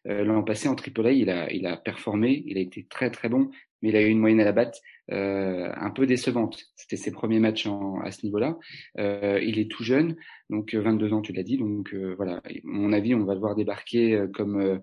Euh, 0.06 0.24
L'an 0.24 0.42
passé 0.42 0.68
en 0.68 0.74
AAA, 0.74 1.12
il 1.12 1.28
a, 1.28 1.52
il 1.52 1.66
a 1.66 1.76
performé, 1.76 2.42
il 2.46 2.56
a 2.56 2.60
été 2.60 2.86
très 2.88 3.10
très 3.10 3.28
bon, 3.28 3.50
mais 3.82 3.90
il 3.90 3.96
a 3.96 4.00
eu 4.02 4.08
une 4.08 4.18
moyenne 4.18 4.40
à 4.40 4.44
la 4.44 4.52
batte 4.52 4.80
euh, 5.10 5.70
un 5.76 5.90
peu 5.90 6.06
décevante. 6.06 6.62
C'était 6.76 6.96
ses 6.96 7.10
premiers 7.10 7.40
matchs 7.40 7.66
en, 7.66 8.00
à 8.00 8.10
ce 8.10 8.24
niveau-là. 8.24 8.58
Euh, 8.98 9.38
il 9.42 9.58
est 9.58 9.70
tout 9.70 9.84
jeune, 9.84 10.16
donc 10.48 10.74
22 10.74 11.12
ans, 11.12 11.20
tu 11.20 11.34
l'as 11.34 11.42
dit. 11.42 11.58
Donc 11.58 11.94
voilà, 12.16 12.36
à 12.36 12.48
mon 12.64 12.92
avis, 12.94 13.14
on 13.14 13.24
va 13.24 13.34
le 13.34 13.40
voir 13.40 13.54
débarquer 13.54 14.24
comme 14.34 14.80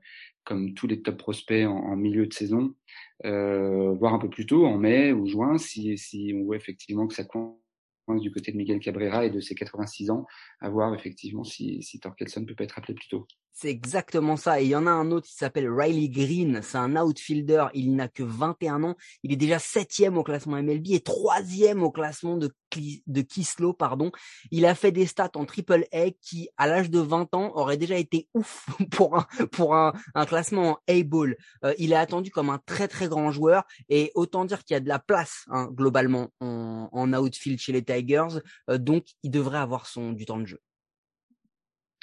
comme 0.47 0.73
tous 0.73 0.87
les 0.87 1.01
top 1.01 1.17
prospects 1.17 1.67
en, 1.67 1.95
milieu 1.97 2.25
de 2.25 2.33
saison, 2.33 2.73
voire 3.23 4.13
un 4.13 4.19
peu 4.19 4.29
plus 4.29 4.45
tôt, 4.45 4.65
en 4.65 4.77
mai 4.77 5.11
ou 5.11 5.27
juin, 5.27 5.57
si, 5.57 5.97
si 5.97 6.33
on 6.33 6.45
voit 6.45 6.55
effectivement 6.55 7.05
que 7.05 7.13
ça 7.13 7.25
compte 7.25 7.59
du 8.15 8.31
côté 8.31 8.53
de 8.53 8.57
Miguel 8.57 8.79
Cabrera 8.79 9.25
et 9.25 9.29
de 9.29 9.41
ses 9.41 9.55
86 9.55 10.09
ans, 10.09 10.25
à 10.61 10.69
voir 10.69 10.95
effectivement 10.95 11.43
si, 11.43 11.83
si 11.83 11.99
Torkelson 11.99 12.45
peut 12.45 12.55
pas 12.55 12.63
être 12.63 12.79
appelé 12.79 12.93
plus 12.93 13.09
tôt. 13.09 13.27
C'est 13.53 13.69
exactement 13.69 14.37
ça. 14.37 14.61
Et 14.61 14.65
il 14.65 14.69
y 14.69 14.75
en 14.75 14.85
a 14.85 14.91
un 14.91 15.09
autre 15.09 15.25
qui 15.27 15.33
s'appelle 15.33 15.67
Riley 15.67 16.09
Green. 16.09 16.61
C'est 16.61 16.77
un 16.77 16.95
outfielder. 16.95 17.65
Il 17.73 17.95
n'a 17.95 18.07
que 18.07 18.21
21 18.21 18.83
ans. 18.83 18.95
Il 19.23 19.33
est 19.33 19.35
déjà 19.35 19.57
septième 19.57 20.15
au 20.15 20.23
classement 20.23 20.61
MLB 20.61 20.91
et 20.91 20.99
troisième 20.99 21.81
au 21.81 21.89
classement 21.89 22.37
de, 22.37 22.53
de 23.07 23.21
Kislo, 23.21 23.73
pardon. 23.73 24.11
Il 24.51 24.67
a 24.67 24.75
fait 24.75 24.91
des 24.91 25.07
stats 25.07 25.31
en 25.33 25.45
triple 25.45 25.87
A 25.91 26.11
qui, 26.21 26.49
à 26.57 26.67
l'âge 26.67 26.91
de 26.91 26.99
20 26.99 27.33
ans, 27.33 27.51
aurait 27.55 27.77
déjà 27.77 27.97
été 27.97 28.27
ouf 28.35 28.67
pour 28.91 29.17
un, 29.17 29.25
pour 29.51 29.75
un, 29.75 29.91
un 30.13 30.25
classement 30.27 30.73
en 30.73 30.79
A-ball. 30.87 31.35
Euh, 31.65 31.73
il 31.79 31.93
est 31.93 31.95
attendu 31.95 32.29
comme 32.29 32.51
un 32.51 32.59
très, 32.63 32.87
très 32.87 33.07
grand 33.07 33.31
joueur 33.31 33.63
et 33.89 34.11
autant 34.13 34.45
dire 34.45 34.63
qu'il 34.65 34.75
y 34.75 34.77
a 34.77 34.81
de 34.81 34.87
la 34.87 34.99
place, 34.99 35.45
hein, 35.47 35.67
globalement, 35.71 36.29
en, 36.41 36.89
en 36.91 37.13
outfield 37.13 37.59
chez 37.59 37.71
les 37.71 37.83
Tigers. 37.83 38.39
Euh, 38.69 38.77
donc, 38.77 39.05
il 39.23 39.31
devrait 39.31 39.57
avoir 39.57 39.87
son, 39.87 40.11
du 40.11 40.25
temps 40.25 40.37
de 40.37 40.45
jeu. 40.45 40.59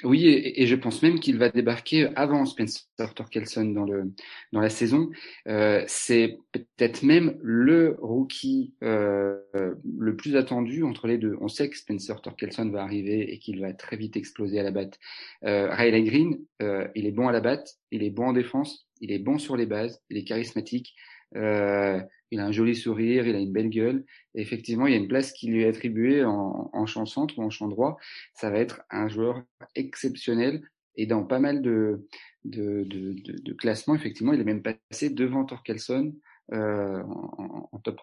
Oui, 0.03 0.27
et, 0.27 0.61
et, 0.61 0.67
je 0.67 0.75
pense 0.75 1.01
même 1.01 1.21
qu'il 1.21 1.37
va 1.37 1.49
débarquer 1.49 2.09
avant 2.17 2.45
Spencer 2.45 2.83
Torkelson 3.15 3.63
dans 3.65 3.85
le 3.85 4.11
dans 4.51 4.59
la 4.59 4.69
saison. 4.69 5.09
Euh, 5.47 5.85
c'est 5.87 6.37
peut-être 6.51 7.01
même 7.03 7.37
le 7.41 7.95
rookie 8.01 8.73
euh, 8.83 9.39
le 9.53 10.15
plus 10.17 10.35
attendu 10.35 10.83
entre 10.83 11.07
les 11.07 11.17
deux. 11.17 11.37
On 11.39 11.47
sait 11.47 11.69
que 11.69 11.77
Spencer 11.77 12.21
Torkelson 12.21 12.69
va 12.71 12.83
arriver 12.83 13.33
et 13.33 13.39
qu'il 13.39 13.61
va 13.61 13.73
très 13.73 13.95
vite 13.95 14.17
exploser 14.17 14.59
à 14.59 14.63
la 14.63 14.71
batte. 14.71 14.99
Euh, 15.45 15.73
Riley 15.73 16.03
Green, 16.03 16.39
euh, 16.61 16.89
il 16.93 17.05
est 17.05 17.11
bon 17.11 17.29
à 17.29 17.31
la 17.31 17.39
batte, 17.39 17.75
il 17.91 18.03
est 18.03 18.09
bon 18.09 18.27
en 18.27 18.33
défense, 18.33 18.89
il 18.99 19.13
est 19.13 19.19
bon 19.19 19.37
sur 19.37 19.55
les 19.55 19.65
bases, 19.65 20.01
il 20.09 20.17
est 20.17 20.25
charismatique. 20.25 20.93
Euh, 21.35 22.01
il 22.31 22.39
a 22.39 22.45
un 22.45 22.51
joli 22.51 22.75
sourire, 22.75 23.27
il 23.27 23.35
a 23.35 23.39
une 23.39 23.53
belle 23.53 23.69
gueule. 23.69 24.03
Effectivement, 24.33 24.87
il 24.87 24.93
y 24.93 24.95
a 24.95 24.99
une 24.99 25.07
place 25.07 25.31
qui 25.31 25.47
lui 25.47 25.63
est 25.63 25.67
attribuée 25.67 26.23
en, 26.23 26.69
en 26.73 26.85
champ 26.85 27.05
centre 27.05 27.37
ou 27.37 27.43
en 27.43 27.49
champ 27.49 27.67
droit. 27.67 27.97
Ça 28.33 28.49
va 28.49 28.59
être 28.59 28.81
un 28.89 29.07
joueur 29.07 29.43
exceptionnel. 29.75 30.61
Et 30.97 31.05
dans 31.05 31.23
pas 31.23 31.39
mal 31.39 31.61
de, 31.61 32.07
de, 32.45 32.83
de, 32.83 33.13
de, 33.13 33.41
de 33.41 33.53
classements, 33.53 33.95
effectivement, 33.95 34.33
il 34.33 34.39
est 34.39 34.45
même 34.45 34.63
passé 34.63 35.09
devant 35.09 35.45
Torkelson 35.45 36.15
euh, 36.53 37.01
en, 37.03 37.69
en, 37.71 37.79
top 37.79 37.99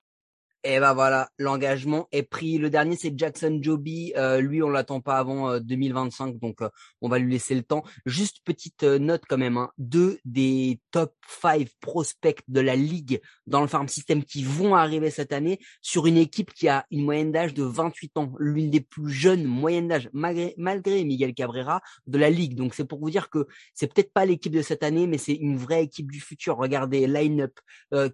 et 0.65 0.79
ben 0.79 0.95
voilà, 0.95 1.29
l'engagement 1.39 2.07
est 2.13 2.23
pris. 2.23 2.57
Le 2.57 2.71
dernier, 2.71 2.95
c'est 2.97 3.19
Jackson 3.19 3.59
Joby. 3.61 4.13
Euh, 4.17 4.41
lui, 4.41 4.63
on 4.63 4.71
l'attend 4.71 5.01
pas 5.01 5.19
avant 5.19 5.51
euh, 5.51 5.59
2025, 5.59 6.39
donc 6.39 6.63
euh, 6.63 6.69
on 7.01 7.09
va 7.09 7.19
lui 7.19 7.33
laisser 7.33 7.57
le 7.57 7.65
temps. 7.65 7.83
Juste 8.07 8.39
petite 8.45 8.85
euh, 8.85 9.01
note 9.01 9.23
quand 9.29 9.39
même, 9.39 9.57
hein. 9.57 9.71
deux 9.79 10.21
des 10.25 10.81
top 10.93 11.15
5 11.43 11.67
prospects 11.81 12.43
de 12.47 12.61
la 12.61 12.77
ligue 12.77 13.21
dans 13.49 13.61
le 13.61 13.67
farm 13.67 13.89
system 13.89 14.23
qui 14.23 14.45
vont 14.45 14.77
arriver 14.77 15.11
cette 15.11 15.33
année 15.33 15.59
sur 15.81 16.07
une 16.07 16.17
équipe 16.17 16.53
qui 16.53 16.69
a 16.69 16.87
une 16.93 17.05
moyenne 17.05 17.33
d'âge 17.33 17.55
de 17.55 17.65
28 17.65 18.17
ans, 18.19 18.33
l'une 18.39 18.71
des 18.71 18.81
plus 18.81 19.11
jeunes 19.11 19.45
moyennes 19.45 19.89
d'âge, 19.89 20.11
malgré, 20.13 20.55
malgré 20.59 21.03
Miguel 21.03 21.35
Cabrera, 21.35 21.81
de 22.07 22.19
la 22.19 22.31
ligue. 22.31 22.55
Donc 22.55 22.75
c'est 22.75 22.85
pour 22.85 23.01
vous 23.01 23.11
dire 23.11 23.31
que 23.31 23.49
c'est 23.75 23.93
peut-être 23.93 24.13
pas 24.13 24.27
l'équipe 24.27 24.53
de 24.53 24.63
cette 24.63 24.85
année, 24.85 25.09
mais 25.09 25.19
c'est 25.19 25.35
une 25.35 25.57
vraie 25.57 25.83
équipe 25.83 26.13
du 26.13 26.21
futur. 26.21 26.57
Regardez, 26.57 27.09
line-up, 27.09 27.59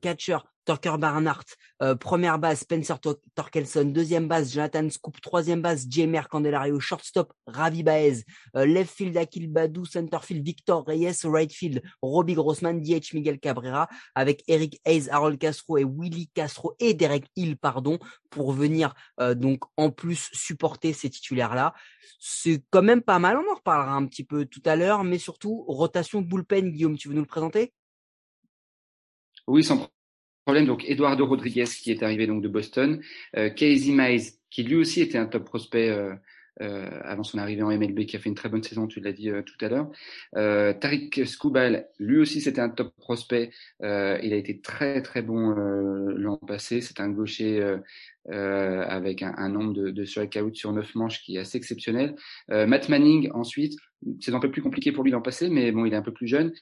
catcher, 0.01 0.39
Tucker 0.69 0.97
Barnhart, 0.99 1.47
euh, 1.81 1.95
première 1.95 2.39
base 2.39 2.59
Spencer 2.61 3.01
Torkelson, 3.35 3.87
deuxième 3.87 4.29
base 4.29 4.53
Jonathan 4.53 4.91
Scoop, 4.91 5.19
troisième 5.23 5.63
base 5.63 5.87
Jamer 5.89 6.29
Candelario, 6.29 6.79
shortstop 6.79 7.33
Ravi 7.47 7.83
Baez, 7.83 8.25
euh, 8.55 8.67
left 8.67 8.95
field 8.95 9.17
Akil 9.17 9.49
Badou, 9.49 9.87
center 9.87 10.19
field 10.23 10.45
Victor 10.45 10.85
Reyes, 10.87 11.25
right 11.25 11.51
field 11.51 11.81
Robbie 12.03 12.35
Grossman, 12.35 12.83
DH 12.83 13.15
Miguel 13.15 13.41
Cabrera, 13.41 13.89
avec 14.15 14.45
Eric 14.47 14.79
Hayes, 14.85 15.09
Harold 15.11 15.39
Castro 15.39 15.79
et 15.79 15.85
Willy 15.85 16.29
Castro 16.35 16.75
et 16.81 16.93
Derek 16.93 17.25
Hill, 17.35 17.57
pardon, 17.57 17.99
pour 18.29 18.53
venir 18.53 18.93
euh, 19.21 19.35
donc 19.35 19.61
en 19.79 19.91
plus 19.91 20.29
supporter 20.35 20.93
ces 20.93 21.09
titulaires-là. 21.09 21.73
C'est 22.21 22.63
quand 22.69 22.83
même 22.83 23.01
pas 23.01 23.19
mal, 23.19 23.39
on 23.39 23.51
en 23.51 23.57
reparlera 23.57 23.95
un 23.95 24.05
petit 24.05 24.25
peu 24.25 24.45
tout 24.45 24.63
à 24.67 24.77
l'heure, 24.77 25.03
mais 25.03 25.19
surtout 25.19 25.65
rotation 25.67 26.21
bullpen, 26.21 26.71
Guillaume, 26.73 26.99
tu 26.99 27.09
veux 27.09 27.15
nous 27.15 27.23
le 27.23 27.27
présenter? 27.27 27.73
Oui, 29.47 29.65
sans 29.65 29.89
problème. 30.49 30.65
Donc 30.65 30.89
Eduardo 30.89 31.27
Rodriguez 31.27 31.67
qui 31.67 31.91
est 31.91 32.03
arrivé 32.03 32.27
donc 32.27 32.43
de 32.43 32.49
Boston, 32.49 33.03
euh, 33.37 33.51
Casey 33.51 33.93
Mize 33.93 34.41
qui 34.49 34.63
lui 34.63 34.77
aussi 34.77 35.03
était 35.03 35.19
un 35.19 35.27
top 35.27 35.45
prospect 35.45 35.91
euh, 35.91 36.15
euh, 36.63 36.89
avant 37.05 37.23
son 37.23 37.37
arrivée 37.37 37.63
en 37.63 37.69
MLB, 37.69 38.07
qui 38.07 38.17
a 38.17 38.19
fait 38.19 38.31
une 38.31 38.35
très 38.35 38.49
bonne 38.49 38.63
saison, 38.63 38.87
tu 38.87 39.01
l'as 39.01 39.13
dit 39.13 39.31
tout 39.45 39.63
à 39.63 39.69
l'heure. 39.69 39.91
Tariq 40.81 41.27
Skoubal, 41.27 41.89
lui 41.99 42.17
aussi 42.17 42.41
c'était 42.41 42.63
un 42.63 42.71
top 42.71 42.95
prospect. 42.97 43.51
Il 43.81 43.87
a 44.33 44.37
été 44.37 44.61
très 44.63 45.03
très 45.03 45.21
bon 45.21 45.51
l'an 45.51 46.39
passé. 46.39 46.81
C'est 46.81 46.99
un 46.99 47.11
gaucher 47.11 47.77
avec 48.27 49.23
un, 49.23 49.35
un, 49.37 49.51
nombre 49.51 49.75
de, 49.75 49.91
de 49.91 50.05
strikeouts 50.07 50.55
sur 50.55 50.73
neuf 50.73 50.95
manches 50.95 51.23
qui 51.23 51.37
est 51.37 51.41
assez 51.41 51.59
exceptionnel. 51.59 52.17
Matt 52.49 52.89
Manning 52.89 53.31
ensuite, 53.35 53.79
c'est 54.19 54.35
un 54.35 54.41
peu 54.41 54.51
plus 54.51 54.63
compliqué 54.63 54.93
pour 54.93 55.05
lui 55.05 55.13
l'an 55.13 55.23
passé, 55.23 55.51
mais 55.51 55.71
bon, 55.73 55.85
il 55.85 55.93
est 55.93 55.97
un 55.97 56.03
peu 56.03 56.15
plus 56.15 56.27
jeune. 56.27 56.53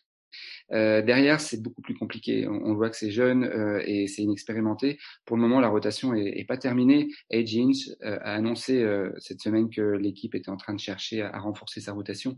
Euh, 0.73 1.03
derrière, 1.03 1.41
c'est 1.41 1.63
beaucoup 1.63 1.83
plus 1.83 1.95
compliqué. 1.95 2.47
On, 2.49 2.55
on 2.67 2.75
voit 2.75 2.91
que 2.91 2.97
c'est 2.97 3.11
jeune 3.11 3.45
euh, 3.45 3.83
et 3.85 4.07
c'est 4.07 4.23
inexpérimenté. 4.23 4.99
Pour 5.25 5.37
le 5.37 5.43
moment, 5.43 5.61
la 5.61 5.69
rotation 5.69 6.15
est, 6.15 6.39
est 6.39 6.45
pas 6.45 6.57
terminée. 6.57 7.09
Edge 7.31 7.57
Inch 7.57 7.89
euh, 8.03 8.19
a 8.23 8.35
annoncé 8.35 8.83
euh, 8.83 9.11
cette 9.19 9.41
semaine 9.41 9.71
que 9.71 9.81
l'équipe 9.81 10.35
était 10.35 10.51
en 10.51 10.57
train 10.57 10.75
de 10.75 10.81
chercher 10.81 11.23
à, 11.23 11.35
à 11.35 11.39
renforcer 11.39 11.81
sa 11.81 11.93
rotation. 11.93 12.37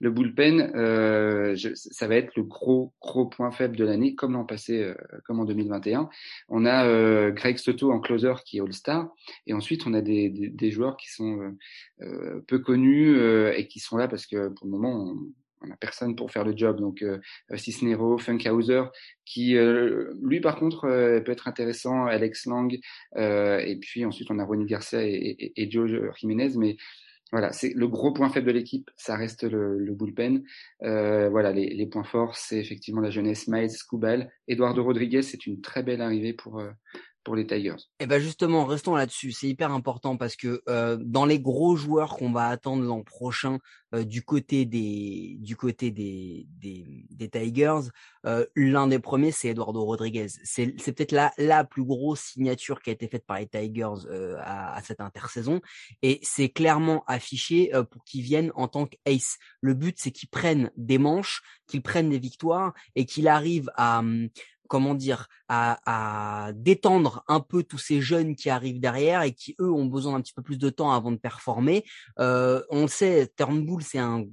Le 0.00 0.10
bullpen, 0.10 0.72
euh, 0.74 1.54
je, 1.54 1.70
ça 1.74 2.06
va 2.06 2.16
être 2.16 2.34
le 2.36 2.42
gros 2.42 2.92
gros 3.00 3.26
point 3.26 3.50
faible 3.50 3.76
de 3.76 3.84
l'année, 3.84 4.14
comme 4.14 4.32
l'an 4.32 4.44
passé, 4.44 4.92
comme 5.24 5.40
en 5.40 5.44
2021. 5.44 6.08
On 6.48 6.66
a 6.66 7.30
Greg 7.30 7.58
Soto 7.58 7.92
en 7.92 8.00
closer 8.00 8.34
qui 8.44 8.58
est 8.58 8.60
All-Star, 8.60 9.08
et 9.46 9.54
ensuite 9.54 9.86
on 9.86 9.94
a 9.94 10.00
des, 10.00 10.28
des, 10.28 10.48
des 10.48 10.70
joueurs 10.70 10.96
qui 10.96 11.10
sont 11.10 11.56
peu 12.46 12.58
connus 12.58 13.16
et 13.54 13.66
qui 13.68 13.78
sont 13.80 13.96
là 13.96 14.08
parce 14.08 14.26
que 14.26 14.48
pour 14.48 14.66
le 14.66 14.70
moment 14.70 15.14
on 15.62 15.68
n'a 15.68 15.76
personne 15.76 16.16
pour 16.16 16.30
faire 16.30 16.44
le 16.44 16.56
job. 16.56 16.80
Donc 16.80 17.02
euh, 17.02 17.18
Cisnero, 17.54 18.18
Funkhauser, 18.18 18.84
qui 19.24 19.56
euh, 19.56 20.12
lui 20.22 20.40
par 20.40 20.56
contre 20.56 20.84
euh, 20.84 21.20
peut 21.20 21.32
être 21.32 21.48
intéressant, 21.48 22.06
Alex 22.06 22.46
Lang, 22.46 22.78
euh, 23.16 23.58
et 23.58 23.76
puis 23.76 24.04
ensuite 24.04 24.30
on 24.30 24.38
a 24.38 24.44
Ronnie 24.44 24.66
Garcia 24.66 25.02
et, 25.02 25.12
et, 25.12 25.62
et 25.62 25.70
Joe 25.70 25.90
Jiménez, 26.16 26.50
mais 26.56 26.76
voilà, 27.32 27.52
c'est 27.52 27.72
le 27.74 27.86
gros 27.86 28.12
point 28.12 28.28
faible 28.28 28.48
de 28.48 28.52
l'équipe, 28.52 28.90
ça 28.96 29.14
reste 29.14 29.44
le, 29.44 29.78
le 29.78 29.94
bullpen. 29.94 30.42
Euh, 30.82 31.28
voilà, 31.28 31.52
les, 31.52 31.68
les, 31.68 31.86
points 31.86 32.02
forts, 32.02 32.34
c'est 32.34 32.58
effectivement 32.58 33.00
la 33.00 33.10
jeunesse. 33.10 33.46
Miles 33.46 33.70
Scubal, 33.70 34.32
Eduardo 34.48 34.82
Rodriguez, 34.82 35.22
c'est 35.22 35.46
une 35.46 35.60
très 35.60 35.84
belle 35.84 36.00
arrivée 36.00 36.32
pour 36.32 36.60
pour 37.24 37.36
les 37.36 37.46
Tigers. 37.46 37.74
Et 37.98 38.04
eh 38.04 38.06
ben 38.06 38.18
justement, 38.20 38.64
restons 38.64 38.94
là-dessus. 38.94 39.32
C'est 39.32 39.48
hyper 39.48 39.72
important 39.72 40.16
parce 40.16 40.36
que 40.36 40.62
euh, 40.68 40.96
dans 41.00 41.26
les 41.26 41.38
gros 41.38 41.76
joueurs 41.76 42.16
qu'on 42.16 42.32
va 42.32 42.46
attendre 42.46 42.82
l'an 42.82 43.02
prochain 43.02 43.58
euh, 43.94 44.04
du 44.04 44.22
côté 44.22 44.64
des 44.64 45.36
du 45.40 45.56
côté 45.56 45.90
des 45.90 46.46
des, 46.58 46.86
des 47.10 47.28
Tigers, 47.28 47.90
euh, 48.26 48.46
l'un 48.56 48.86
des 48.86 48.98
premiers 48.98 49.32
c'est 49.32 49.48
Eduardo 49.48 49.84
Rodriguez. 49.84 50.28
C'est 50.44 50.74
c'est 50.78 50.92
peut-être 50.92 51.12
la 51.12 51.32
la 51.36 51.64
plus 51.64 51.84
grosse 51.84 52.20
signature 52.20 52.80
qui 52.80 52.90
a 52.90 52.92
été 52.94 53.06
faite 53.06 53.26
par 53.26 53.38
les 53.38 53.48
Tigers 53.48 54.06
euh, 54.10 54.36
à, 54.38 54.74
à, 54.74 54.82
cette 54.82 55.00
intersaison 55.00 55.60
et 56.02 56.20
c'est 56.22 56.48
clairement 56.48 57.04
affiché 57.06 57.74
euh, 57.74 57.82
pour 57.82 58.02
qu'ils 58.04 58.22
viennent 58.22 58.52
en 58.54 58.68
tant 58.68 58.86
qu'ace. 58.86 59.38
Le 59.60 59.74
but 59.74 59.96
c'est 59.98 60.10
qu'ils 60.10 60.30
prennent 60.30 60.70
des 60.76 60.98
manches, 60.98 61.42
qu'ils 61.66 61.82
prennent 61.82 62.10
des 62.10 62.18
victoires 62.18 62.72
et 62.94 63.04
qu'ils 63.04 63.28
arrivent 63.28 63.70
à 63.76 63.98
hum, 63.98 64.30
comment 64.70 64.94
dire, 64.94 65.26
à, 65.48 65.80
à, 66.46 66.52
détendre 66.52 67.24
un 67.26 67.40
peu 67.40 67.64
tous 67.64 67.78
ces 67.78 68.00
jeunes 68.00 68.36
qui 68.36 68.48
arrivent 68.48 68.80
derrière 68.80 69.22
et 69.22 69.32
qui 69.32 69.56
eux 69.60 69.70
ont 69.70 69.86
besoin 69.86 70.12
d'un 70.12 70.22
petit 70.22 70.32
peu 70.32 70.42
plus 70.42 70.58
de 70.58 70.70
temps 70.70 70.92
avant 70.92 71.10
de 71.10 71.16
performer. 71.16 71.84
Euh, 72.20 72.62
on 72.70 72.82
le 72.82 72.88
sait, 72.88 73.32
Turnbull 73.36 73.82
c'est 73.82 73.98
un 73.98 74.24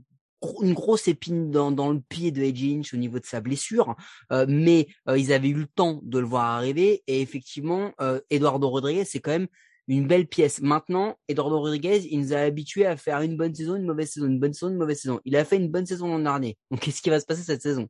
une 0.61 0.75
grosse 0.75 1.07
épine 1.07 1.49
dans, 1.49 1.71
dans, 1.71 1.91
le 1.91 1.99
pied 1.99 2.29
de 2.29 2.43
Edge 2.43 2.63
Inch 2.63 2.93
au 2.93 2.97
niveau 2.97 3.17
de 3.17 3.25
sa 3.25 3.41
blessure, 3.41 3.95
euh, 4.31 4.45
mais 4.47 4.87
euh, 5.09 5.17
ils 5.17 5.33
avaient 5.33 5.49
eu 5.49 5.55
le 5.55 5.65
temps 5.65 5.99
de 6.03 6.19
le 6.19 6.27
voir 6.27 6.45
arriver 6.45 7.03
et 7.07 7.21
effectivement, 7.21 7.91
euh, 8.01 8.21
Eduardo 8.29 8.69
Rodriguez 8.69 9.03
c'est 9.03 9.19
quand 9.19 9.31
même 9.31 9.47
une 9.87 10.07
belle 10.07 10.27
pièce. 10.27 10.61
Maintenant, 10.61 11.17
Eduardo 11.27 11.59
Rodriguez, 11.59 12.07
il 12.11 12.19
nous 12.19 12.33
a 12.33 12.37
habitués 12.37 12.85
à 12.85 12.97
faire 12.97 13.21
une 13.21 13.35
bonne 13.35 13.55
saison, 13.55 13.75
une 13.75 13.85
mauvaise 13.85 14.11
saison, 14.11 14.27
une 14.27 14.39
bonne 14.39 14.53
saison, 14.53 14.69
une 14.69 14.77
mauvaise 14.77 14.99
saison. 15.01 15.19
Il 15.25 15.35
a 15.35 15.45
fait 15.45 15.57
une 15.57 15.69
bonne 15.69 15.87
saison 15.87 16.07
l'an 16.07 16.19
dernier. 16.19 16.57
Donc, 16.69 16.81
qu'est-ce 16.81 17.01
qui 17.01 17.09
va 17.09 17.19
se 17.19 17.25
passer 17.25 17.41
cette 17.41 17.61
saison? 17.61 17.87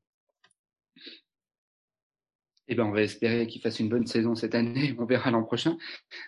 Eh 2.68 2.76
ben, 2.76 2.84
on 2.86 2.92
va 2.92 3.02
espérer 3.02 3.48
qu'il 3.48 3.62
fasse 3.62 3.80
une 3.80 3.90
bonne 3.90 4.08
saison 4.08 4.36
cette 4.36 4.56
année. 4.56 4.96
On 5.00 5.06
verra 5.06 5.32
l'an 5.32 5.44
prochain. 5.44 5.78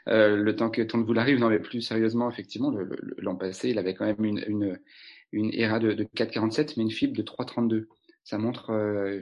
Euh, 0.07 0.35
le 0.35 0.55
temps 0.55 0.69
que 0.69 0.81
vous 0.97 1.19
arrive, 1.19 1.39
non, 1.39 1.49
mais 1.49 1.59
plus 1.59 1.81
sérieusement, 1.81 2.29
effectivement, 2.29 2.73
l'an 3.17 3.35
passé, 3.35 3.69
il 3.69 3.77
avait 3.77 3.93
quand 3.93 4.05
même 4.05 4.23
une, 4.23 4.43
une, 4.47 4.79
une 5.31 5.53
ERA 5.53 5.79
de, 5.79 5.93
de 5.93 6.03
4,47, 6.03 6.75
mais 6.77 6.83
une 6.83 6.91
fibre 6.91 7.15
de 7.15 7.23
3,32. 7.23 7.87
Ça 8.23 8.37
montre 8.37 8.69
euh, 8.71 9.19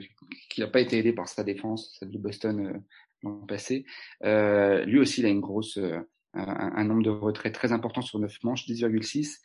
qu'il 0.50 0.62
n'a 0.62 0.70
pas 0.70 0.80
été 0.80 0.98
aidé 0.98 1.12
par 1.12 1.28
sa 1.28 1.42
défense, 1.42 1.96
celle 1.98 2.10
de 2.10 2.18
Boston 2.18 2.66
euh, 2.66 2.78
l'an 3.22 3.46
passé. 3.46 3.84
Euh, 4.24 4.84
lui 4.84 4.98
aussi, 4.98 5.20
il 5.20 5.26
a 5.26 5.30
une 5.30 5.40
grosse, 5.40 5.78
euh, 5.78 5.98
un, 6.34 6.72
un, 6.76 6.84
nombre 6.84 7.02
de 7.02 7.10
retraits 7.10 7.54
très 7.54 7.72
important 7.72 8.02
sur 8.02 8.18
9 8.18 8.32
manches, 8.44 8.66
10,6. 8.66 9.38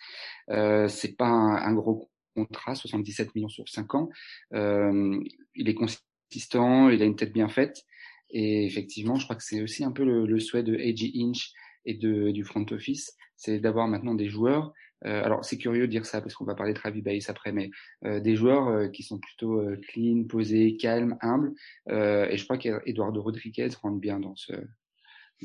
Euh, 0.50 0.88
c'est 0.88 1.16
pas 1.16 1.28
un, 1.28 1.74
gros 1.74 2.10
contrat, 2.36 2.76
77 2.76 3.36
millions 3.36 3.50
sur 3.50 3.68
5 3.70 3.96
ans. 3.96 4.10
il 4.52 5.70
est 5.70 5.76
il 6.36 7.02
a 7.02 7.06
une 7.06 7.16
tête 7.16 7.34
bien 7.34 7.50
faite. 7.50 7.84
Et 8.30 8.66
effectivement, 8.66 9.16
je 9.16 9.26
crois 9.26 9.36
que 9.36 9.44
c'est 9.44 9.62
aussi 9.62 9.84
un 9.84 9.92
peu 9.92 10.04
le, 10.04 10.40
souhait 10.40 10.64
de 10.64 10.76
A.G. 10.76 11.12
Inch 11.16 11.52
et 11.86 11.94
du 11.94 12.44
front 12.44 12.66
office, 12.72 13.16
c'est 13.36 13.60
d'avoir 13.60 13.88
maintenant 13.88 14.16
des 14.16 14.30
joueurs. 14.30 14.74
Euh, 15.06 15.24
alors 15.24 15.44
c'est 15.44 15.58
curieux 15.58 15.86
de 15.88 15.92
dire 15.92 16.06
ça 16.06 16.22
parce 16.22 16.34
qu'on 16.34 16.46
va 16.46 16.56
parler 16.56 16.74
de 16.74 16.78
Travis 16.78 17.02
Bass 17.02 17.30
après, 17.30 17.52
mais 17.52 17.70
euh, 18.06 18.20
des 18.22 18.36
joueurs 18.36 18.70
euh, 18.70 18.88
qui 18.88 19.04
sont 19.04 19.20
plutôt 19.20 19.62
clean, 19.90 20.24
posés, 20.24 20.78
calmes, 20.78 21.18
humbles. 21.22 21.54
Et 21.90 22.38
je 22.38 22.44
crois 22.44 22.58
qu'Eduardo 22.58 23.22
Rodriguez 23.22 23.70
rentre 23.82 24.00
bien 24.00 24.20
dans 24.20 24.36
ce. 24.36 24.54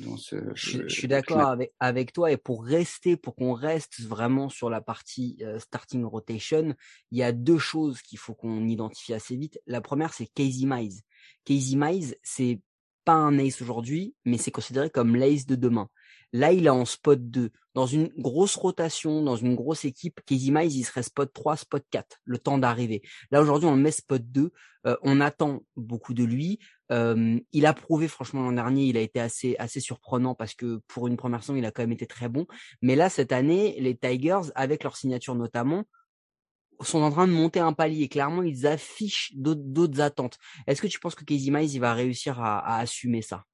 Dans 0.04 0.16
ce 0.16 0.36
je, 0.54 0.82
je 0.82 0.94
suis 0.94 1.08
d'accord 1.08 1.40
avec, 1.40 1.72
avec 1.80 2.12
toi 2.12 2.30
et 2.30 2.36
pour 2.36 2.64
rester, 2.64 3.16
pour 3.16 3.34
qu'on 3.34 3.52
reste 3.52 4.00
vraiment 4.00 4.48
sur 4.48 4.70
la 4.70 4.80
partie 4.80 5.42
starting 5.58 6.04
rotation, 6.04 6.74
il 7.10 7.18
y 7.18 7.22
a 7.22 7.32
deux 7.32 7.58
choses 7.58 8.00
qu'il 8.02 8.18
faut 8.18 8.34
qu'on 8.34 8.66
identifie 8.66 9.14
assez 9.14 9.36
vite. 9.36 9.60
La 9.66 9.80
première, 9.80 10.14
c'est 10.14 10.26
Casey 10.26 10.66
Mize. 10.66 11.02
Casey 11.44 11.76
Mize, 11.76 12.16
c'est 12.22 12.60
pas 13.04 13.14
un 13.14 13.38
ace 13.38 13.62
aujourd'hui, 13.62 14.14
mais 14.24 14.36
c'est 14.36 14.50
considéré 14.50 14.90
comme 14.90 15.16
l'ace 15.16 15.46
de 15.46 15.54
demain. 15.54 15.88
Là, 16.32 16.52
il 16.52 16.66
est 16.66 16.70
en 16.70 16.84
spot 16.84 17.18
2. 17.30 17.50
Dans 17.74 17.86
une 17.86 18.08
grosse 18.18 18.56
rotation, 18.56 19.22
dans 19.22 19.36
une 19.36 19.54
grosse 19.54 19.84
équipe, 19.84 20.20
Casey 20.26 20.50
Mize, 20.50 20.76
il 20.76 20.84
serait 20.84 21.02
spot 21.02 21.32
3, 21.32 21.56
spot 21.56 21.84
4, 21.90 22.18
le 22.24 22.38
temps 22.38 22.58
d'arriver. 22.58 23.02
Là, 23.30 23.40
aujourd'hui, 23.40 23.68
on 23.68 23.76
le 23.76 23.82
met 23.82 23.92
spot 23.92 24.22
2. 24.22 24.50
Euh, 24.86 24.96
on 25.02 25.20
attend 25.20 25.62
beaucoup 25.76 26.14
de 26.14 26.24
lui. 26.24 26.58
Euh, 26.90 27.38
il 27.52 27.66
a 27.66 27.74
prouvé, 27.74 28.08
franchement, 28.08 28.42
l'an 28.42 28.52
dernier, 28.52 28.86
il 28.86 28.96
a 28.96 29.00
été 29.00 29.20
assez, 29.20 29.56
assez 29.58 29.80
surprenant 29.80 30.34
parce 30.34 30.54
que 30.54 30.80
pour 30.88 31.06
une 31.06 31.16
première 31.16 31.42
saison, 31.42 31.56
il 31.56 31.64
a 31.64 31.70
quand 31.70 31.82
même 31.82 31.92
été 31.92 32.06
très 32.06 32.28
bon. 32.28 32.46
Mais 32.82 32.96
là, 32.96 33.08
cette 33.08 33.32
année, 33.32 33.76
les 33.80 33.96
Tigers, 33.96 34.50
avec 34.54 34.84
leur 34.84 34.96
signature 34.96 35.34
notamment, 35.34 35.84
sont 36.80 37.02
en 37.02 37.10
train 37.10 37.26
de 37.26 37.32
monter 37.32 37.60
un 37.60 37.72
palier. 37.72 38.08
Clairement, 38.08 38.42
ils 38.42 38.66
affichent 38.66 39.32
d'autres 39.34 40.00
attentes. 40.00 40.38
Est-ce 40.66 40.80
que 40.80 40.86
tu 40.86 41.00
penses 41.00 41.14
que 41.14 41.24
Casey 41.24 41.50
Mize, 41.50 41.74
il 41.74 41.80
va 41.80 41.92
réussir 41.92 42.40
à, 42.40 42.58
à 42.58 42.78
assumer 42.80 43.22
ça? 43.22 43.44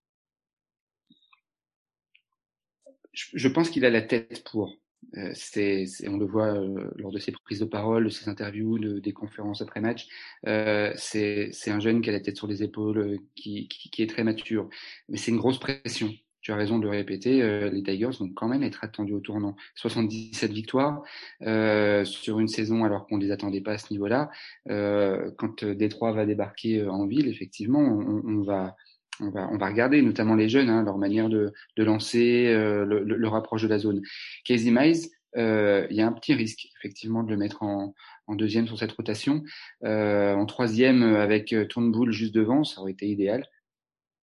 Je, 3.15 3.49
pense 3.49 3.71
qu'il 3.71 3.85
a 3.85 3.91
la 3.91 4.03
tête 4.03 4.43
pour. 4.51 4.77
Euh, 5.17 5.31
c'est, 5.35 5.87
on 6.09 6.17
le 6.17 6.27
voit 6.27 6.55
euh, 6.55 6.91
lors 6.97 7.13
de 7.13 7.19
ses 7.19 7.33
prises 7.33 7.61
de 7.61 7.65
parole, 7.67 8.05
de 8.05 8.09
ses 8.09 8.29
interviews, 8.29 8.79
de, 8.79 8.99
des 8.99 9.13
conférences 9.13 9.63
après 9.63 9.81
match. 9.81 10.09
Euh, 10.47 10.93
c'est, 10.97 11.53
un 11.69 11.81
jeune 11.81 12.01
qui 12.01 12.11
a 12.11 12.13
la 12.13 12.21
tête 12.21 12.37
sur 12.37 12.47
les 12.47 12.63
épaules, 12.63 12.99
euh, 12.99 13.17
qui, 13.37 13.69
qui, 13.69 13.91
qui 13.91 14.03
est 14.03 14.09
très 14.09 14.25
mature. 14.25 14.69
Mais 15.09 15.19
c'est 15.19 15.31
une 15.31 15.39
grosse 15.39 15.59
pression. 15.59 16.13
Tu 16.41 16.53
as 16.53 16.57
raison 16.57 16.79
de 16.79 16.85
le 16.85 16.91
répéter. 16.91 17.43
Euh, 17.43 17.71
les 17.71 17.83
Tigers 17.83 18.19
vont 18.19 18.29
quand 18.31 18.49
même 18.49 18.63
être 18.63 18.83
attendus 18.85 19.15
au 19.15 19.21
tournant. 19.21 19.57
77 19.77 20.53
victoires 20.53 21.03
sur 21.41 22.41
une 22.41 22.49
saison 22.49 22.85
alors 22.85 23.07
qu'on 23.07 23.17
les 23.17 23.31
attendait 23.31 23.63
pas 23.63 23.73
à 23.73 23.79
ce 23.79 23.93
niveau-là. 23.93 24.31
quand 24.67 25.65
Détroit 25.65 26.13
va 26.13 26.27
débarquer 26.27 26.87
en 26.87 27.07
ville, 27.07 27.29
effectivement, 27.29 27.81
on, 27.81 28.23
on 28.27 28.43
va 28.43 28.77
on 29.21 29.31
va, 29.31 29.49
on 29.53 29.57
va 29.57 29.67
regarder, 29.67 30.03
notamment 30.03 30.35
les 30.35 30.49
jeunes, 30.49 30.69
hein, 30.69 30.83
leur 30.83 30.99
manière 30.99 31.29
de, 31.29 31.53
de 31.77 31.85
lancer, 31.85 32.47
euh, 32.49 32.85
le, 32.85 33.05
le, 33.05 33.17
leur 33.17 33.35
approche 33.35 33.63
de 33.63 33.69
la 33.69 33.79
zone. 33.79 34.03
Casey 34.45 34.71
Mize, 34.71 35.11
euh, 35.37 35.87
il 35.91 35.97
y 35.97 36.01
a 36.01 36.07
un 36.07 36.13
petit 36.13 36.35
risque, 36.35 36.69
effectivement, 36.79 37.23
de 37.23 37.31
le 37.31 37.37
mettre 37.37 37.63
en, 37.63 37.95
en 38.27 38.35
deuxième 38.35 38.67
sur 38.67 38.79
cette 38.79 38.93
rotation. 38.93 39.43
Euh, 39.85 40.35
en 40.35 40.47
troisième, 40.47 41.03
avec 41.03 41.53
euh, 41.53 41.67
Turnbull 41.67 42.13
juste 42.13 42.35
devant, 42.35 42.65
ça 42.65 42.81
aurait 42.81 42.93
été 42.93 43.07
idéal. 43.07 43.47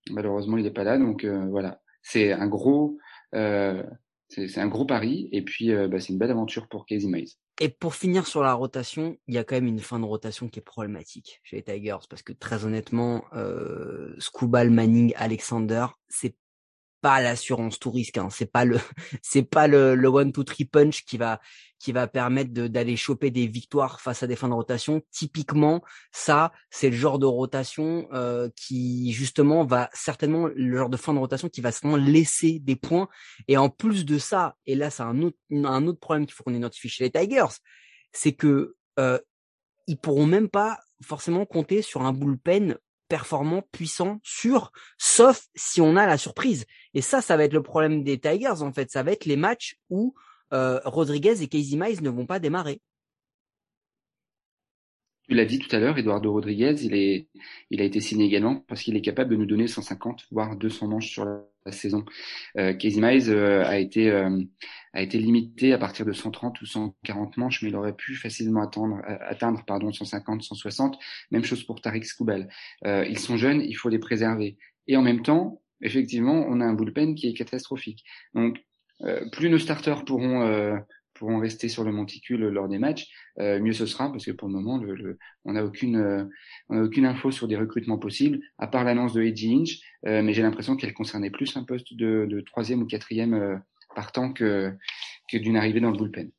Malheureusement, 0.09 0.57
il 0.57 0.63
n'est 0.63 0.71
pas 0.71 0.83
là, 0.83 0.97
donc 0.97 1.23
euh, 1.23 1.45
voilà. 1.49 1.81
C'est 2.01 2.31
un 2.31 2.47
gros, 2.47 2.97
c'est 3.31 4.57
un 4.57 4.67
gros 4.67 4.85
pari, 4.85 5.29
et 5.31 5.43
puis 5.43 5.71
bah, 5.71 5.99
c'est 5.99 6.11
une 6.11 6.17
belle 6.17 6.31
aventure 6.31 6.67
pour 6.67 6.87
Casey 6.87 7.07
Mize. 7.07 7.37
Et 7.63 7.69
pour 7.69 7.93
finir 7.93 8.25
sur 8.25 8.41
la 8.41 8.55
rotation, 8.55 9.17
il 9.27 9.35
y 9.35 9.37
a 9.37 9.43
quand 9.43 9.53
même 9.53 9.67
une 9.67 9.79
fin 9.79 9.99
de 9.99 10.05
rotation 10.05 10.49
qui 10.49 10.57
est 10.57 10.63
problématique 10.63 11.39
chez 11.43 11.57
les 11.57 11.61
Tigers 11.61 12.07
parce 12.09 12.23
que 12.23 12.33
très 12.33 12.65
honnêtement, 12.65 13.23
euh, 13.33 14.15
Scoobal, 14.17 14.71
Manning, 14.71 15.13
Alexander, 15.15 15.85
c'est 16.09 16.35
pas 17.01 17.21
l'assurance 17.21 17.77
tout 17.77 17.91
risque. 17.91 18.17
Hein. 18.17 18.29
C'est 18.31 18.51
pas 18.51 18.65
le, 18.65 18.79
c'est 19.21 19.43
pas 19.43 19.67
le, 19.67 19.93
le 19.93 20.07
one 20.07 20.31
two 20.31 20.43
three 20.43 20.65
punch 20.65 21.05
qui 21.05 21.19
va 21.19 21.39
qui 21.81 21.91
va 21.91 22.07
permettre 22.07 22.51
d'aller 22.51 22.95
choper 22.95 23.31
des 23.31 23.47
victoires 23.47 23.99
face 24.01 24.21
à 24.21 24.27
des 24.27 24.35
fins 24.35 24.49
de 24.49 24.53
rotation. 24.53 25.01
Typiquement, 25.09 25.81
ça, 26.11 26.51
c'est 26.69 26.91
le 26.91 26.95
genre 26.95 27.17
de 27.17 27.25
rotation 27.25 28.07
euh, 28.13 28.49
qui 28.55 29.11
justement 29.13 29.65
va 29.65 29.89
certainement 29.91 30.47
le 30.53 30.77
genre 30.77 30.89
de 30.89 30.97
fin 30.97 31.13
de 31.13 31.19
rotation 31.19 31.49
qui 31.49 31.59
va 31.59 31.71
certainement 31.71 31.97
laisser 31.97 32.59
des 32.59 32.75
points. 32.75 33.09
Et 33.47 33.57
en 33.57 33.69
plus 33.69 34.05
de 34.05 34.19
ça, 34.19 34.55
et 34.67 34.75
là, 34.75 34.91
c'est 34.91 35.01
un 35.01 35.23
autre 35.23 35.37
un 35.51 35.87
autre 35.87 35.99
problème 35.99 36.27
qu'il 36.27 36.35
faut 36.35 36.43
qu'on 36.43 36.53
identifie 36.53 36.87
chez 36.87 37.05
les 37.05 37.11
Tigers, 37.11 37.55
c'est 38.11 38.33
que 38.33 38.75
euh, 38.99 39.17
ils 39.87 39.97
pourront 39.97 40.27
même 40.27 40.49
pas 40.49 40.79
forcément 41.03 41.45
compter 41.47 41.81
sur 41.81 42.03
un 42.03 42.13
bullpen 42.13 42.77
performant, 43.07 43.63
puissant, 43.71 44.19
sûr, 44.23 44.71
sauf 44.99 45.47
si 45.55 45.81
on 45.81 45.97
a 45.97 46.05
la 46.05 46.17
surprise. 46.19 46.65
Et 46.93 47.01
ça, 47.01 47.21
ça 47.21 47.35
va 47.37 47.45
être 47.45 47.53
le 47.53 47.63
problème 47.63 48.03
des 48.03 48.19
Tigers, 48.19 48.61
en 48.61 48.71
fait. 48.71 48.91
Ça 48.91 49.01
va 49.01 49.11
être 49.11 49.25
les 49.25 49.35
matchs 49.35 49.77
où 49.89 50.13
euh, 50.53 50.79
Rodriguez 50.85 51.41
et 51.41 51.47
Casey 51.47 51.77
Mize 51.77 52.01
ne 52.01 52.09
vont 52.09 52.25
pas 52.25 52.39
démarrer. 52.39 52.79
Tu 55.27 55.35
l'as 55.35 55.45
dit 55.45 55.59
tout 55.59 55.73
à 55.73 55.79
l'heure, 55.79 55.97
Eduardo 55.97 56.31
Rodriguez, 56.31 56.75
il, 56.83 56.93
est, 56.93 57.29
il 57.69 57.79
a 57.79 57.85
été 57.85 58.01
signé 58.01 58.25
également 58.25 58.65
parce 58.67 58.81
qu'il 58.81 58.97
est 58.97 59.01
capable 59.01 59.31
de 59.31 59.37
nous 59.37 59.45
donner 59.45 59.67
150, 59.67 60.27
voire 60.31 60.57
200 60.57 60.87
manches 60.87 61.09
sur 61.09 61.23
la, 61.23 61.43
saison. 61.71 62.03
Euh, 62.57 62.73
Casey 62.73 62.99
Mize 62.99 63.29
euh, 63.29 63.63
a 63.63 63.77
été 63.77 64.09
euh, 64.09 64.43
a 64.93 65.01
été 65.01 65.17
limité 65.17 65.73
à 65.73 65.77
partir 65.77 66.05
de 66.05 66.11
130 66.11 66.61
ou 66.61 66.65
140 66.65 67.37
manches, 67.37 67.61
mais 67.61 67.69
il 67.69 67.75
aurait 67.75 67.95
pu 67.95 68.15
facilement 68.15 68.61
attendre, 68.61 69.01
atteindre 69.05 69.63
pardon 69.65 69.91
150, 69.91 70.43
160. 70.43 70.97
Même 71.31 71.43
chose 71.43 71.63
pour 71.63 71.81
Tariq 71.81 72.03
Skoubal. 72.05 72.49
Euh, 72.85 73.05
ils 73.07 73.19
sont 73.19 73.37
jeunes, 73.37 73.61
il 73.61 73.73
faut 73.73 73.89
les 73.89 73.99
préserver. 73.99 74.57
Et 74.87 74.97
en 74.97 75.01
même 75.01 75.21
temps, 75.21 75.61
effectivement, 75.81 76.45
on 76.47 76.59
a 76.59 76.65
un 76.65 76.73
bullpen 76.73 77.15
qui 77.15 77.27
est 77.27 77.33
catastrophique. 77.33 78.03
Donc, 78.33 78.57
plus 79.31 79.49
nos 79.49 79.59
starters 79.59 80.05
pourront 80.05 80.41
euh, 80.43 80.77
pourront 81.21 81.39
rester 81.39 81.69
sur 81.69 81.83
le 81.83 81.91
monticule 81.91 82.47
lors 82.47 82.67
des 82.67 82.79
matchs, 82.79 83.07
euh, 83.39 83.59
mieux 83.59 83.73
ce 83.73 83.85
sera 83.85 84.11
parce 84.11 84.25
que 84.25 84.31
pour 84.31 84.47
le 84.47 84.55
moment, 84.55 84.77
le, 84.77 84.95
le, 84.95 85.19
on 85.45 85.53
n'a 85.53 85.63
aucune, 85.63 85.97
euh, 85.97 86.25
on 86.69 86.79
a 86.79 86.83
aucune 86.83 87.05
info 87.05 87.29
sur 87.29 87.47
des 87.47 87.57
recrutements 87.57 87.99
possibles, 87.99 88.39
à 88.57 88.65
part 88.65 88.83
l'annonce 88.83 89.13
de 89.13 89.21
Edgy 89.21 89.53
Inch, 89.53 89.79
euh, 90.07 90.23
mais 90.23 90.33
j'ai 90.33 90.41
l'impression 90.41 90.75
qu'elle 90.75 90.95
concernait 90.95 91.29
plus 91.29 91.55
un 91.57 91.63
poste 91.63 91.93
de, 91.93 92.25
de 92.27 92.41
troisième 92.41 92.81
ou 92.81 92.87
quatrième 92.87 93.61
partant 93.95 94.33
que, 94.33 94.73
que 95.29 95.37
d'une 95.37 95.57
arrivée 95.57 95.79
dans 95.79 95.91
le 95.91 95.97
bullpen. 95.97 96.31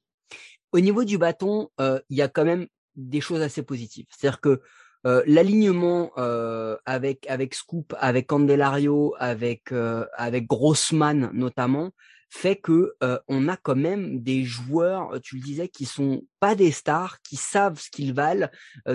Au 0.72 0.80
niveau 0.80 1.04
du 1.04 1.16
bâton, 1.16 1.68
il 1.78 2.16
y 2.16 2.22
a 2.22 2.28
quand 2.28 2.44
même 2.44 2.66
des 2.96 3.20
choses 3.20 3.40
assez 3.40 3.62
positives. 3.62 4.06
C'est-à-dire 4.10 4.40
que 4.40 4.62
euh, 5.04 5.22
l'alignement 5.26 6.12
euh, 6.16 6.76
avec 6.86 7.26
avec 7.28 7.54
Scoop, 7.54 7.94
avec 7.98 8.28
Candelario, 8.28 9.14
avec 9.18 9.72
euh, 9.72 10.06
avec 10.16 10.46
Grossman 10.46 11.30
notamment 11.32 11.90
fait 12.34 12.56
que 12.56 12.94
on 13.28 13.46
a 13.48 13.56
quand 13.58 13.76
même 13.76 14.20
des 14.22 14.42
joueurs, 14.42 15.20
tu 15.22 15.36
le 15.36 15.42
disais, 15.42 15.68
qui 15.68 15.84
sont 15.84 16.24
pas 16.40 16.54
des 16.54 16.70
stars, 16.70 17.20
qui 17.20 17.36
savent 17.36 17.78
ce 17.78 17.90
qu'ils 17.90 18.14
valent, 18.14 18.48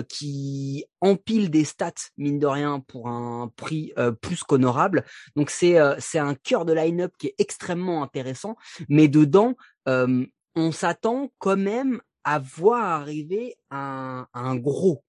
qui 0.08 0.84
empilent 1.00 1.50
des 1.50 1.64
stats 1.64 1.92
mine 2.16 2.40
de 2.40 2.46
rien 2.46 2.80
pour 2.80 3.08
un 3.08 3.50
prix 3.54 3.92
plus 4.20 4.42
qu'honorable. 4.42 5.04
Donc 5.36 5.50
c'est 5.50 5.76
c'est 6.00 6.18
un 6.18 6.34
cœur 6.34 6.64
de 6.64 6.72
line-up 6.72 7.12
qui 7.16 7.28
est 7.28 7.34
extrêmement 7.38 8.02
intéressant, 8.02 8.56
mais 8.88 9.06
dedans 9.06 9.54
on 9.86 10.72
s'attend 10.72 11.30
quand 11.38 11.56
même 11.56 12.00
à 12.24 12.40
voir 12.40 12.84
arriver 12.84 13.56
un, 13.70 14.26
un 14.34 14.56
gros 14.56 15.04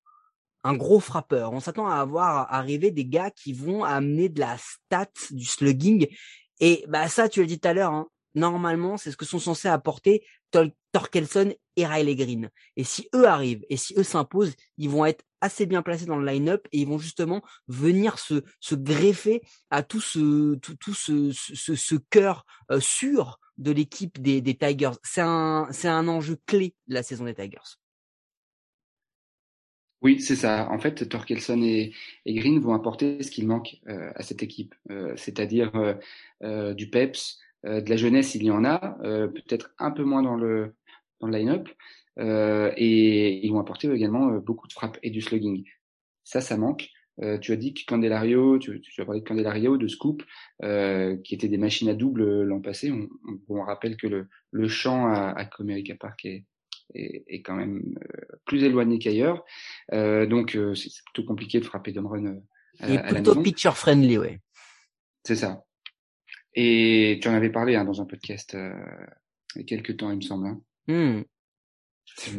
un 0.64 0.76
gros 0.76 1.00
frappeur. 1.00 1.54
On 1.54 1.60
s'attend 1.60 1.88
à 1.88 1.96
avoir 1.96 2.54
arrivé 2.54 2.92
des 2.92 3.06
gars 3.06 3.32
qui 3.32 3.54
vont 3.54 3.84
amener 3.84 4.30
de 4.30 4.40
la 4.40 4.58
stat, 4.58 5.10
du 5.32 5.46
slugging. 5.46 6.08
Et 6.60 6.86
bah 6.90 7.08
ça, 7.08 7.30
tu 7.30 7.40
l'as 7.40 7.48
dit 7.48 7.60
tout 7.60 7.68
à 7.68 7.74
l'heure, 7.74 7.94
hein, 7.94 8.08
normalement, 8.36 8.98
c'est 8.98 9.12
ce 9.12 9.18
que 9.18 9.26
sont 9.26 9.40
censés 9.40 9.68
apporter 9.68 10.24
Torkelson 10.92 11.54
et 11.76 11.86
Riley 11.86 12.16
Green. 12.16 12.50
Et 12.76 12.84
si 12.84 13.08
eux 13.16 13.28
arrivent, 13.28 13.66
et 13.70 13.78
si 13.78 13.94
eux 13.98 14.04
s'imposent, 14.04 14.56
ils 14.78 14.90
vont 14.90 15.06
être 15.06 15.24
assez 15.42 15.66
bien 15.66 15.82
placés 15.82 16.06
dans 16.06 16.18
le 16.18 16.26
line-up 16.26 16.68
et 16.72 16.80
ils 16.80 16.88
vont 16.88 16.98
justement 16.98 17.42
venir 17.68 18.20
se, 18.20 18.44
greffer 18.74 19.42
à 19.70 19.84
tout 19.84 20.02
ce, 20.02 20.56
tout, 20.56 20.94
ce, 20.94 21.32
ce, 21.32 21.76
ce 21.76 21.96
cœur 21.96 22.46
euh, 22.72 22.80
sûr 22.80 23.40
de 23.58 23.72
l'équipe 23.72 24.22
des, 24.22 24.42
Tigers. 24.42 24.98
C'est 25.04 25.22
un, 25.22 25.70
un 25.84 26.08
enjeu 26.08 26.38
clé 26.46 26.76
de 26.88 26.94
la 26.94 27.04
saison 27.04 27.26
des 27.26 27.36
Tigers. 27.36 27.78
Oui, 30.02 30.22
c'est 30.22 30.38
ça. 30.38 30.70
En 30.72 30.80
fait, 30.80 31.10
Torkelson 31.10 31.62
et, 31.62 31.94
Green 32.26 32.60
vont 32.60 32.74
apporter 32.74 33.22
ce 33.22 33.32
qu'il 33.32 33.48
manque 33.48 33.76
euh, 33.88 34.12
à 34.16 34.24
cette 34.24 34.42
équipe, 34.42 34.74
euh, 34.90 35.14
c'est-à-dire 35.18 35.98
du 36.42 36.90
peps, 36.90 37.38
de 37.64 37.90
la 37.90 37.98
jeunesse, 37.98 38.36
il 38.36 38.44
y 38.44 38.52
en 38.52 38.64
a, 38.64 38.98
peut-être 39.02 39.74
un 39.80 39.92
peu 39.92 40.04
moins 40.04 40.24
dans 40.24 40.36
le 40.36 40.76
dans 41.20 41.28
le 41.28 41.38
line-up, 41.38 41.68
et 42.18 43.46
ils 43.46 43.52
vont 43.52 43.60
apporter 43.60 43.92
également 43.92 44.28
beaucoup 44.38 44.68
de 44.68 44.74
frappes 44.74 44.98
et 45.04 45.10
du 45.10 45.22
slugging. 45.22 45.66
Ça, 46.24 46.40
ça 46.42 46.56
manque. 46.58 46.88
tu 47.42 47.52
as 47.52 47.56
dit 47.58 47.74
que 47.74 47.82
Candelario, 47.86 48.60
tu, 48.60 48.80
tu, 48.80 49.02
as 49.02 49.06
parlé 49.06 49.22
de 49.22 49.26
Candelario, 49.28 49.78
de 49.78 49.88
Scoop, 49.88 50.24
qui 50.62 51.36
étaient 51.36 51.50
des 51.50 51.58
machines 51.58 51.90
à 51.90 51.94
double 51.94 52.44
l'an 52.44 52.62
passé. 52.62 52.92
On, 52.92 53.10
on, 53.28 53.60
on, 53.60 53.64
rappelle 53.64 53.98
que 53.98 54.08
le, 54.08 54.28
le 54.52 54.68
champ 54.70 55.08
à, 55.08 55.32
à 55.32 55.46
Comerica 55.46 55.96
Park 55.96 56.24
est, 56.26 56.46
est, 56.96 57.42
quand 57.42 57.56
même 57.56 57.96
euh, 58.04 58.38
plus 58.46 58.64
éloigné 58.64 59.00
qu'ailleurs. 59.00 59.44
Euh, 59.94 60.26
donc 60.26 60.56
euh, 60.56 60.76
c'est 60.76 60.90
plutôt 61.06 61.28
compliqué 61.28 61.60
de 61.60 61.66
frapper 61.66 61.92
de 61.92 62.00
run 62.00 62.26
à, 62.80 62.88
Il 62.88 62.96
est 62.96 63.08
plutôt 63.08 63.42
picture 63.42 63.78
friendly, 63.78 64.18
ouais. 64.18 64.40
C'est 65.24 65.36
ça. 65.36 65.64
Et 66.56 67.20
tu 67.22 67.28
en 67.30 67.34
avais 67.34 67.50
parlé 67.50 67.76
hein, 67.76 67.86
dans 67.86 68.02
un 68.02 68.06
podcast 68.06 68.58
il 69.56 69.62
y 69.62 69.64
a 69.64 69.68
quelques 69.68 69.98
temps, 69.98 70.12
il 70.12 70.18
me 70.18 70.22
semble. 70.22 70.48
Hein. 70.48 70.62
Hmm. 70.88 71.24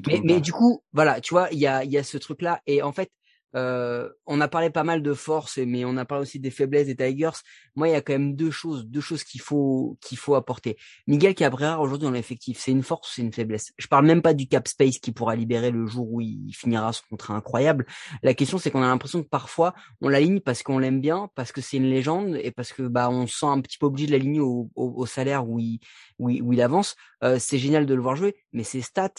Mais, 0.07 0.21
mais, 0.25 0.41
du 0.41 0.53
coup, 0.53 0.83
voilà, 0.93 1.21
tu 1.21 1.35
vois, 1.35 1.49
il 1.53 1.59
y 1.59 1.67
a, 1.67 1.85
y 1.85 1.97
a 1.97 2.03
ce 2.03 2.19
truc-là. 2.19 2.61
Et 2.67 2.83
en 2.83 2.93
fait, 2.93 3.11
euh, 3.57 4.09
on 4.27 4.41
a 4.41 4.49
parlé 4.49 4.71
pas 4.71 4.85
mal 4.85 5.03
de 5.03 5.15
force, 5.15 5.59
mais 5.59 5.85
on 5.85 5.97
a 5.97 6.05
parlé 6.05 6.23
aussi 6.23 6.39
des 6.39 6.51
faiblesses 6.51 6.87
des 6.87 6.97
Tigers. 6.97 7.31
Moi, 7.75 7.89
il 7.89 7.93
y 7.93 7.95
a 7.95 8.01
quand 8.01 8.13
même 8.13 8.37
deux 8.37 8.51
choses, 8.51 8.87
deux 8.87 9.01
choses 9.01 9.25
qu'il 9.25 9.41
faut 9.41 9.99
qu'il 10.01 10.19
faut 10.19 10.35
apporter. 10.35 10.77
Miguel 11.07 11.35
Cabrera 11.35 11.81
aujourd'hui 11.81 12.07
dans 12.07 12.13
l'effectif, 12.13 12.59
c'est 12.59 12.71
une 12.71 12.83
force 12.83 13.13
c'est 13.15 13.23
une 13.23 13.33
faiblesse? 13.33 13.73
Je 13.79 13.87
parle 13.87 14.07
même 14.07 14.23
pas 14.23 14.35
du 14.35 14.47
cap 14.47 14.69
space 14.69 14.99
qui 14.99 15.13
pourra 15.13 15.35
libérer 15.35 15.71
le 15.71 15.87
jour 15.87 16.11
où 16.11 16.21
il 16.21 16.53
finira 16.53 16.93
son 16.93 17.03
contrat 17.11 17.35
incroyable. 17.35 17.87
La 18.23 18.35
question, 18.35 18.59
c'est 18.59 18.71
qu'on 18.71 18.83
a 18.83 18.87
l'impression 18.87 19.23
que 19.23 19.29
parfois 19.29 19.75
on 20.01 20.09
l'aligne 20.09 20.41
parce 20.41 20.63
qu'on 20.63 20.79
l'aime 20.79 21.01
bien, 21.01 21.31
parce 21.35 21.53
que 21.53 21.61
c'est 21.61 21.77
une 21.79 21.91
légende 21.91 22.37
et 22.43 22.51
parce 22.51 22.73
que 22.73 22.83
bah 22.83 23.11
on 23.11 23.27
se 23.27 23.39
sent 23.39 23.47
un 23.47 23.61
petit 23.61 23.79
peu 23.79 23.87
obligé 23.87 24.07
de 24.07 24.13
l'aligner 24.13 24.41
au, 24.41 24.71
au, 24.75 25.07
salaire 25.07 25.49
où 25.49 25.59
il 25.59 25.81
où 26.19 26.31
il, 26.31 26.43
il 26.53 26.63
avance. 26.63 26.97
Euh, 27.25 27.39
c'est 27.39 27.59
génial 27.59 27.87
de 27.87 27.95
le 27.95 28.01
voir 28.01 28.17
jouer, 28.17 28.37
mais 28.53 28.63
ses 28.63 28.81
stats 28.81 29.11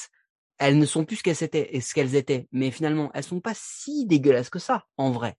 elles 0.57 0.77
ne 0.77 0.85
sont 0.85 1.05
plus 1.05 1.17
ce 1.17 1.23
qu'elles 1.23 1.43
étaient 1.43 1.75
et 1.75 1.81
ce 1.81 1.93
qu'elles 1.93 2.15
étaient, 2.15 2.47
mais 2.51 2.71
finalement, 2.71 3.11
elles 3.13 3.23
sont 3.23 3.41
pas 3.41 3.53
si 3.55 4.05
dégueulasses 4.05 4.49
que 4.49 4.59
ça, 4.59 4.85
en 4.97 5.11
vrai. 5.11 5.35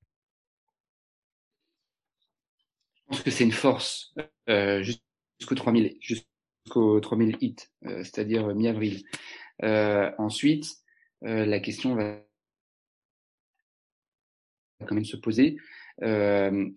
Je 2.97 3.03
pense 3.07 3.23
que 3.23 3.31
c'est 3.31 3.45
une 3.45 3.53
force 3.53 4.15
euh, 4.49 4.83
jusqu'au 4.83 5.55
3000, 5.55 5.97
jusqu'au 6.01 7.01
3000 7.01 7.37
hits, 7.41 7.57
euh, 7.85 7.99
c'est-à-dire 7.99 8.55
mi-avril. 8.55 9.03
Euh, 9.63 10.11
ensuite, 10.19 10.67
euh, 11.25 11.45
la 11.47 11.61
question 11.61 11.95
va 11.95 12.19
quand 14.87 14.95
même 14.95 15.05
se 15.05 15.17
poser 15.17 15.57
euh, 16.03 16.69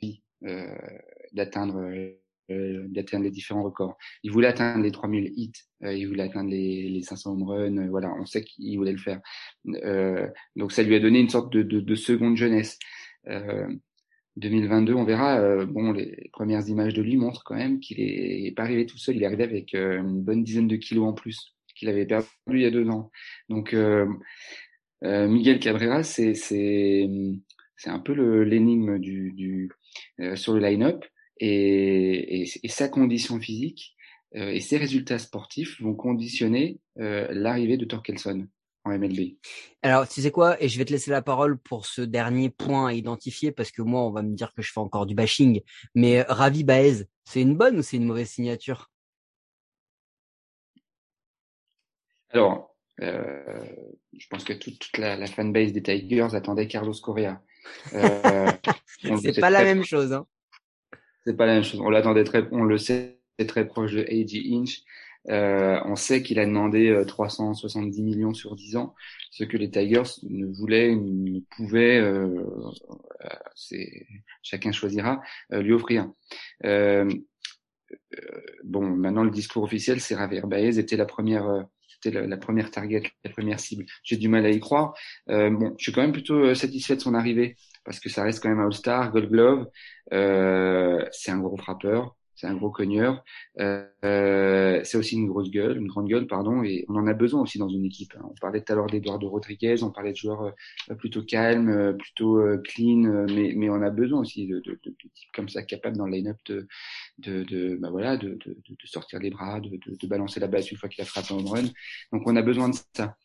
d'atteindre 1.31 1.79
euh, 1.79 2.21
d'atteindre 2.49 3.23
les 3.23 3.31
différents 3.31 3.63
records. 3.63 3.97
Il 4.23 4.31
voulait 4.31 4.47
atteindre 4.47 4.83
les 4.83 4.91
3000 4.91 5.33
hits, 5.35 5.51
euh, 5.83 5.93
il 5.93 6.07
voulait 6.07 6.23
atteindre 6.23 6.49
les, 6.49 6.89
les 6.89 7.01
500 7.01 7.31
home 7.31 7.43
runs, 7.43 7.77
euh, 7.77 7.89
voilà, 7.89 8.13
on 8.19 8.25
sait 8.25 8.43
qu'il 8.43 8.77
voulait 8.77 8.91
le 8.91 8.97
faire. 8.97 9.21
Euh, 9.67 10.27
donc 10.55 10.71
ça 10.71 10.83
lui 10.83 10.95
a 10.95 10.99
donné 10.99 11.19
une 11.19 11.29
sorte 11.29 11.51
de, 11.51 11.63
de, 11.63 11.79
de 11.79 11.95
seconde 11.95 12.37
jeunesse. 12.37 12.77
2022, 14.37 14.93
on 14.93 15.05
verra. 15.05 15.65
bon, 15.65 15.93
les 15.93 16.29
premières 16.33 16.67
images 16.67 16.93
de 16.93 17.01
lui 17.01 17.15
montrent 17.15 17.43
quand 17.43 17.55
même 17.55 17.79
qu'il 17.79 17.99
est, 18.01 18.53
pas 18.55 18.63
arrivé 18.63 18.85
tout 18.85 18.97
seul. 18.97 19.15
Il 19.15 19.23
est 19.23 19.25
arrivé 19.25 19.43
avec 19.43 19.73
une 19.73 20.21
bonne 20.21 20.43
dizaine 20.43 20.67
de 20.67 20.75
kilos 20.75 21.07
en 21.07 21.13
plus 21.13 21.55
qu'il 21.75 21.89
avait 21.89 22.05
perdu 22.05 22.27
il 22.49 22.61
y 22.61 22.65
a 22.65 22.71
deux 22.71 22.87
ans. 22.89 23.11
Donc, 23.49 23.75
Miguel 25.01 25.59
Cabrera, 25.59 26.03
c'est 26.03 26.35
un 27.85 27.99
peu 27.99 28.41
l'énigme 28.43 28.99
du, 28.99 29.31
du 29.31 29.71
sur 30.35 30.53
le 30.53 30.59
line-up 30.59 31.05
et, 31.37 32.41
et, 32.41 32.49
et 32.63 32.67
sa 32.69 32.87
condition 32.87 33.39
physique 33.39 33.95
euh, 34.35 34.49
et 34.49 34.59
ses 34.59 34.77
résultats 34.77 35.19
sportifs 35.19 35.81
vont 35.81 35.95
conditionner 35.95 36.79
euh, 36.99 37.27
l'arrivée 37.31 37.77
de 37.77 37.85
Torkelson 37.85 38.47
en 38.83 38.97
MLB. 38.97 39.37
Alors, 39.81 40.07
tu 40.07 40.21
sais 40.21 40.31
quoi 40.31 40.61
Et 40.61 40.69
je 40.69 40.77
vais 40.77 40.85
te 40.85 40.91
laisser 40.91 41.11
la 41.11 41.21
parole 41.21 41.57
pour 41.57 41.85
ce 41.85 42.01
dernier 42.01 42.49
point 42.49 42.87
à 42.87 42.93
identifier 42.93 43.51
parce 43.51 43.71
que 43.71 43.81
moi, 43.81 44.01
on 44.01 44.11
va 44.11 44.21
me 44.21 44.35
dire 44.35 44.53
que 44.53 44.61
je 44.61 44.71
fais 44.71 44.79
encore 44.79 45.05
du 45.05 45.15
bashing. 45.15 45.61
Mais 45.95 46.19
euh, 46.19 46.25
Ravi 46.27 46.63
Baez, 46.63 47.05
c'est 47.23 47.41
une 47.41 47.55
bonne 47.55 47.79
ou 47.79 47.81
c'est 47.81 47.97
une 47.97 48.05
mauvaise 48.05 48.29
signature? 48.29 48.91
Alors, 52.29 52.75
euh, 53.01 53.65
je 54.17 54.27
pense 54.27 54.43
que 54.43 54.53
toute, 54.53 54.79
toute 54.79 54.97
la, 54.97 55.15
la 55.15 55.27
fanbase 55.27 55.71
des 55.71 55.81
Tigers 55.81 56.35
attendait 56.35 56.67
Carlos 56.67 56.93
Correa. 57.01 57.41
Euh, 57.93 58.51
c'est 59.21 59.39
pas 59.39 59.49
la 59.49 59.63
même 59.63 59.83
chose. 59.83 60.13
Hein 60.13 60.27
c'est 61.25 61.35
pas 61.35 61.45
la 61.45 61.55
même 61.55 61.63
chose. 61.63 61.81
On 61.81 61.89
l'attendait 61.89 62.23
très, 62.23 62.47
on 62.51 62.63
le 62.63 62.77
sait, 62.77 63.19
très 63.47 63.67
proche 63.67 63.93
de 63.93 64.01
AJ 64.03 64.41
Inch. 64.51 64.83
Euh, 65.29 65.79
on 65.85 65.95
sait 65.95 66.21
qu'il 66.21 66.39
a 66.39 66.45
demandé 66.45 67.03
370 67.07 67.99
euh, 67.99 68.03
millions 68.03 68.33
sur 68.33 68.55
10 68.55 68.77
ans, 68.77 68.93
ce 69.31 69.43
que 69.43 69.57
les 69.57 69.71
Tigers 69.71 70.03
ne 70.23 70.45
voulaient, 70.45 70.95
ne 70.95 71.39
pouvaient, 71.55 71.99
euh, 71.99 72.45
euh 73.23 73.29
c'est 73.55 74.05
chacun 74.43 74.71
choisira, 74.71 75.21
euh, 75.51 75.61
lui 75.61 75.73
offrir. 75.73 76.11
bon, 78.63 78.81
maintenant 78.81 79.23
le 79.23 79.31
discours 79.31 79.63
officiel, 79.63 79.99
c'est 79.99 80.15
Javier 80.15 80.41
Baez 80.45 80.77
était 80.77 80.97
la 80.97 81.05
première, 81.05 81.65
c'était 81.87 82.11
la, 82.19 82.27
la, 82.27 82.37
première 82.37 82.69
target, 82.69 83.03
la 83.23 83.31
première 83.31 83.59
cible. 83.59 83.85
J'ai 84.03 84.17
du 84.17 84.27
mal 84.27 84.45
à 84.45 84.49
y 84.51 84.59
croire. 84.59 84.93
bon, 85.27 85.73
je 85.77 85.83
suis 85.83 85.91
quand 85.91 86.01
même 86.01 86.11
plutôt 86.11 86.53
satisfait 86.53 86.95
de 86.95 87.01
son 87.01 87.15
arrivée 87.15 87.55
parce 87.85 87.99
que 87.99 88.09
ça 88.09 88.23
reste 88.23 88.41
quand 88.41 88.49
même 88.49 88.59
un 88.59 88.65
All-Star, 88.65 89.11
Gold 89.11 89.29
Glove. 89.29 89.67
Euh, 90.13 91.05
c'est 91.11 91.31
un 91.31 91.39
gros 91.39 91.57
frappeur, 91.57 92.15
c'est 92.35 92.47
un 92.47 92.55
gros 92.55 92.69
cogneur. 92.69 93.23
Euh, 93.59 94.81
c'est 94.83 94.97
aussi 94.97 95.15
une 95.15 95.27
grosse 95.27 95.49
gueule, 95.49 95.77
une 95.77 95.87
grande 95.87 96.07
gueule, 96.07 96.27
pardon, 96.27 96.63
et 96.63 96.85
on 96.89 96.95
en 96.95 97.07
a 97.07 97.13
besoin 97.13 97.41
aussi 97.41 97.57
dans 97.57 97.69
une 97.69 97.85
équipe. 97.85 98.13
Hein. 98.17 98.25
On 98.29 98.33
parlait 98.41 98.61
tout 98.61 98.73
à 98.73 98.75
l'heure 98.75 98.87
d'Eduardo 98.87 99.29
Rodriguez, 99.29 99.83
on 99.83 99.91
parlait 99.91 100.11
de 100.11 100.17
joueurs 100.17 100.53
euh, 100.91 100.95
plutôt 100.95 101.23
calmes, 101.23 101.69
euh, 101.69 101.93
plutôt 101.93 102.39
euh, 102.39 102.61
clean, 102.63 103.25
mais, 103.29 103.53
mais 103.55 103.69
on 103.69 103.81
a 103.81 103.89
besoin 103.89 104.19
aussi 104.19 104.47
de, 104.47 104.59
de, 104.59 104.71
de, 104.83 104.89
de 104.89 105.09
types 105.13 105.31
comme 105.33 105.49
ça 105.49 105.63
capables 105.63 105.97
dans 105.97 106.05
le 106.07 106.13
line-up 106.13 106.37
de, 106.45 106.67
de, 107.19 107.43
de, 107.43 107.75
bah 107.77 107.89
voilà, 107.89 108.17
de, 108.17 108.37
sortir 108.83 109.19
les 109.19 109.29
bras, 109.29 109.59
de, 109.59 110.07
balancer 110.07 110.39
la 110.39 110.47
balle 110.47 110.63
une 110.69 110.77
fois 110.77 110.89
qu'il 110.89 111.01
a 111.01 111.05
frappé 111.05 111.33
home 111.33 111.47
run. 111.47 111.65
Donc 112.11 112.23
on 112.25 112.35
a 112.35 112.41
besoin 112.41 112.69
de 112.69 112.75
ça. 112.93 113.15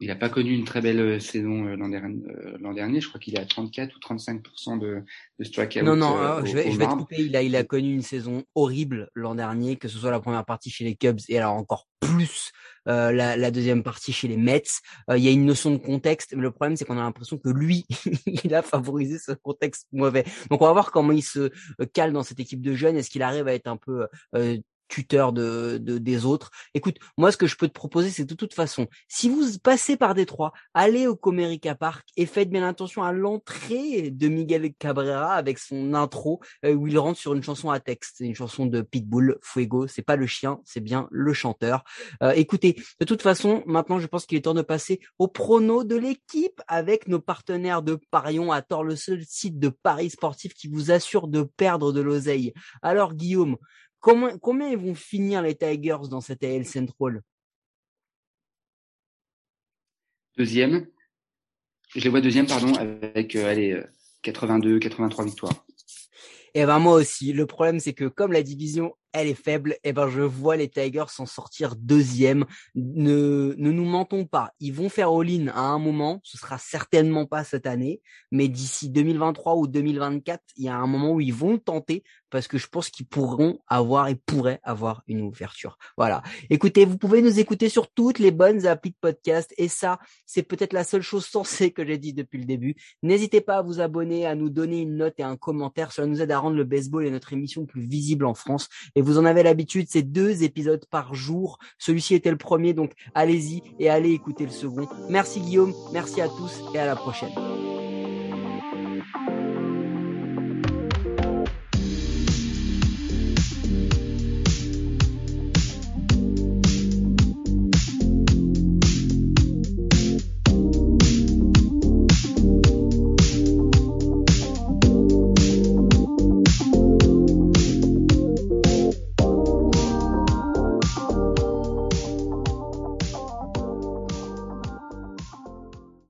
Il 0.00 0.08
n'a 0.08 0.16
pas 0.16 0.28
connu 0.28 0.52
une 0.52 0.64
très 0.64 0.80
belle 0.80 1.00
euh, 1.00 1.18
saison 1.18 1.66
euh, 1.66 1.76
l'an 1.76 1.88
dernier, 1.88 2.22
euh, 2.28 2.56
l'an 2.60 2.72
dernier. 2.72 3.00
Je 3.00 3.08
crois 3.08 3.18
qu'il 3.18 3.34
est 3.34 3.40
à 3.40 3.46
34 3.46 3.96
ou 3.96 3.98
35 3.98 4.42
de, 4.78 5.02
de 5.38 5.44
strikeout. 5.44 5.82
Non, 5.82 5.96
non, 5.96 6.44
je 6.44 6.54
vais, 6.54 6.70
je 6.70 6.78
vais 6.78 6.86
te 6.86 6.92
couper. 6.92 7.16
Il 7.18 7.34
a, 7.34 7.42
il 7.42 7.56
a 7.56 7.64
connu 7.64 7.92
une 7.92 8.02
saison 8.02 8.44
horrible 8.54 9.10
l'an 9.14 9.34
dernier, 9.34 9.76
que 9.76 9.88
ce 9.88 9.98
soit 9.98 10.12
la 10.12 10.20
première 10.20 10.44
partie 10.44 10.70
chez 10.70 10.84
les 10.84 10.94
Cubs 10.94 11.18
et 11.28 11.38
alors 11.38 11.54
encore 11.54 11.88
plus 12.00 12.52
euh, 12.86 13.10
la, 13.10 13.36
la, 13.36 13.50
deuxième 13.50 13.82
partie 13.82 14.12
chez 14.12 14.28
les 14.28 14.36
Mets. 14.36 14.62
Il 15.14 15.18
y 15.18 15.26
a 15.26 15.32
une 15.32 15.44
notion 15.44 15.72
de 15.72 15.78
contexte, 15.78 16.32
mais 16.34 16.42
le 16.42 16.52
problème 16.52 16.76
c'est 16.76 16.84
qu'on 16.84 16.96
a 16.96 17.02
l'impression 17.02 17.36
que 17.36 17.48
lui, 17.48 17.84
il 18.44 18.54
a 18.54 18.62
favorisé 18.62 19.18
ce 19.18 19.32
contexte 19.32 19.88
mauvais. 19.90 20.24
Donc 20.48 20.62
on 20.62 20.66
va 20.66 20.72
voir 20.72 20.92
comment 20.92 21.12
il 21.12 21.24
se 21.24 21.50
cale 21.92 22.12
dans 22.12 22.22
cette 22.22 22.38
équipe 22.38 22.62
de 22.62 22.74
jeunes. 22.74 22.96
Est-ce 22.96 23.10
qu'il 23.10 23.22
arrive 23.22 23.48
à 23.48 23.54
être 23.54 23.66
un 23.66 23.76
peu 23.76 24.06
tuteur 24.88 25.32
de, 25.32 25.78
de, 25.80 25.98
des 25.98 26.24
autres. 26.24 26.50
Écoute, 26.74 26.96
moi 27.16 27.30
ce 27.30 27.36
que 27.36 27.46
je 27.46 27.56
peux 27.56 27.68
te 27.68 27.72
proposer, 27.72 28.10
c'est 28.10 28.24
de 28.24 28.34
toute 28.34 28.54
façon, 28.54 28.86
si 29.08 29.28
vous 29.28 29.58
passez 29.62 29.96
par 29.96 30.14
Détroit, 30.14 30.52
allez 30.74 31.06
au 31.06 31.16
Comerica 31.16 31.74
Park 31.74 32.08
et 32.16 32.26
faites 32.26 32.50
bien 32.50 32.66
attention 32.66 33.02
à 33.02 33.12
l'entrée 33.12 34.10
de 34.10 34.28
Miguel 34.28 34.72
Cabrera 34.78 35.34
avec 35.34 35.58
son 35.58 35.94
intro 35.94 36.40
euh, 36.64 36.74
où 36.74 36.86
il 36.86 36.98
rentre 36.98 37.18
sur 37.18 37.34
une 37.34 37.42
chanson 37.42 37.70
à 37.70 37.80
texte, 37.80 38.16
c'est 38.18 38.24
une 38.24 38.34
chanson 38.34 38.66
de 38.66 38.80
Pitbull, 38.80 39.38
Fuego. 39.42 39.86
C'est 39.86 40.02
pas 40.02 40.16
le 40.16 40.26
chien, 40.26 40.60
c'est 40.64 40.80
bien 40.80 41.08
le 41.10 41.32
chanteur. 41.32 41.84
Euh, 42.22 42.32
écoutez, 42.32 42.76
de 43.00 43.04
toute 43.04 43.22
façon, 43.22 43.62
maintenant 43.66 43.98
je 43.98 44.06
pense 44.06 44.26
qu'il 44.26 44.38
est 44.38 44.42
temps 44.42 44.54
de 44.54 44.62
passer 44.62 45.00
au 45.18 45.28
prono 45.28 45.84
de 45.84 45.96
l'équipe 45.96 46.60
avec 46.66 47.08
nos 47.08 47.20
partenaires 47.20 47.82
de 47.82 47.98
Parion 48.10 48.52
à 48.52 48.62
tort 48.62 48.84
le 48.84 48.96
seul 48.96 49.22
site 49.24 49.58
de 49.58 49.68
paris 49.68 50.10
sportif 50.10 50.54
qui 50.54 50.68
vous 50.68 50.90
assure 50.90 51.28
de 51.28 51.42
perdre 51.42 51.92
de 51.92 52.00
l'oseille. 52.00 52.52
Alors 52.82 53.14
Guillaume, 53.14 53.56
Comment, 54.08 54.38
combien 54.38 54.70
ils 54.70 54.78
vont 54.78 54.94
finir 54.94 55.42
les 55.42 55.54
Tigers 55.54 56.08
dans 56.08 56.22
cette 56.22 56.42
AL 56.42 56.64
Central? 56.64 57.20
Deuxième. 60.34 60.88
Je 61.94 62.00
les 62.00 62.08
vois 62.08 62.22
deuxième, 62.22 62.46
pardon, 62.46 62.72
avec 62.76 63.36
euh, 63.36 63.50
allez, 63.50 63.82
82, 64.22 64.76
euh, 64.76 64.78
83 64.78 65.26
victoires. 65.26 65.66
Et 66.54 66.62
eh 66.62 66.64
ben 66.64 66.78
moi 66.78 66.94
aussi. 66.94 67.34
Le 67.34 67.44
problème, 67.44 67.80
c'est 67.80 67.92
que 67.92 68.06
comme 68.06 68.32
la 68.32 68.42
division 68.42 68.96
elle 69.20 69.28
est 69.28 69.34
faible, 69.34 69.72
et 69.72 69.90
eh 69.90 69.92
ben 69.92 70.08
je 70.08 70.22
vois 70.22 70.56
les 70.56 70.68
Tigers 70.68 71.08
s'en 71.08 71.26
sortir 71.26 71.76
deuxième. 71.76 72.44
Ne, 72.74 73.54
ne 73.56 73.70
nous 73.70 73.84
mentons 73.84 74.24
pas, 74.24 74.52
ils 74.60 74.72
vont 74.72 74.88
faire 74.88 75.10
all-in 75.10 75.48
à 75.48 75.60
un 75.60 75.78
moment, 75.78 76.20
ce 76.22 76.38
sera 76.38 76.58
certainement 76.58 77.26
pas 77.26 77.44
cette 77.44 77.66
année, 77.66 78.00
mais 78.30 78.48
d'ici 78.48 78.90
2023 78.90 79.56
ou 79.56 79.66
2024, 79.66 80.42
il 80.56 80.64
y 80.64 80.68
a 80.68 80.76
un 80.76 80.86
moment 80.86 81.12
où 81.12 81.20
ils 81.20 81.34
vont 81.34 81.58
tenter 81.58 82.02
parce 82.30 82.48
que 82.48 82.58
je 82.58 82.68
pense 82.68 82.90
qu'ils 82.90 83.06
pourront 83.06 83.58
avoir 83.68 84.08
et 84.08 84.14
pourraient 84.14 84.60
avoir 84.62 85.02
une 85.06 85.22
ouverture. 85.22 85.78
Voilà. 85.96 86.22
Écoutez, 86.50 86.84
vous 86.84 86.98
pouvez 86.98 87.22
nous 87.22 87.40
écouter 87.40 87.68
sur 87.68 87.90
toutes 87.90 88.18
les 88.18 88.30
bonnes 88.30 88.66
applis 88.66 88.90
de 88.90 88.96
podcast 89.00 89.52
et 89.56 89.68
ça, 89.68 89.98
c'est 90.26 90.42
peut-être 90.42 90.72
la 90.72 90.84
seule 90.84 91.02
chose 91.02 91.26
sensée 91.26 91.70
que 91.70 91.86
j'ai 91.86 91.98
dit 91.98 92.12
depuis 92.12 92.38
le 92.38 92.44
début. 92.44 92.76
N'hésitez 93.02 93.40
pas 93.40 93.58
à 93.58 93.62
vous 93.62 93.80
abonner, 93.80 94.26
à 94.26 94.34
nous 94.34 94.50
donner 94.50 94.80
une 94.82 94.96
note 94.96 95.14
et 95.18 95.22
un 95.22 95.36
commentaire. 95.36 95.92
Cela 95.92 96.06
nous 96.06 96.20
aide 96.20 96.30
à 96.30 96.38
rendre 96.38 96.56
le 96.56 96.64
baseball 96.64 97.06
et 97.06 97.10
notre 97.10 97.32
émission 97.32 97.66
plus 97.66 97.82
visible 97.82 98.26
en 98.26 98.34
France. 98.34 98.68
Vous 99.08 99.18
en 99.18 99.24
avez 99.24 99.42
l'habitude, 99.42 99.86
c'est 99.88 100.02
deux 100.02 100.42
épisodes 100.42 100.84
par 100.90 101.14
jour. 101.14 101.58
Celui-ci 101.78 102.14
était 102.14 102.30
le 102.30 102.36
premier, 102.36 102.74
donc 102.74 102.92
allez-y 103.14 103.62
et 103.78 103.88
allez 103.88 104.12
écouter 104.12 104.44
le 104.44 104.50
second. 104.50 104.86
Merci 105.08 105.40
Guillaume, 105.40 105.72
merci 105.92 106.20
à 106.20 106.28
tous 106.28 106.60
et 106.74 106.78
à 106.78 106.84
la 106.84 106.94
prochaine. 106.94 107.32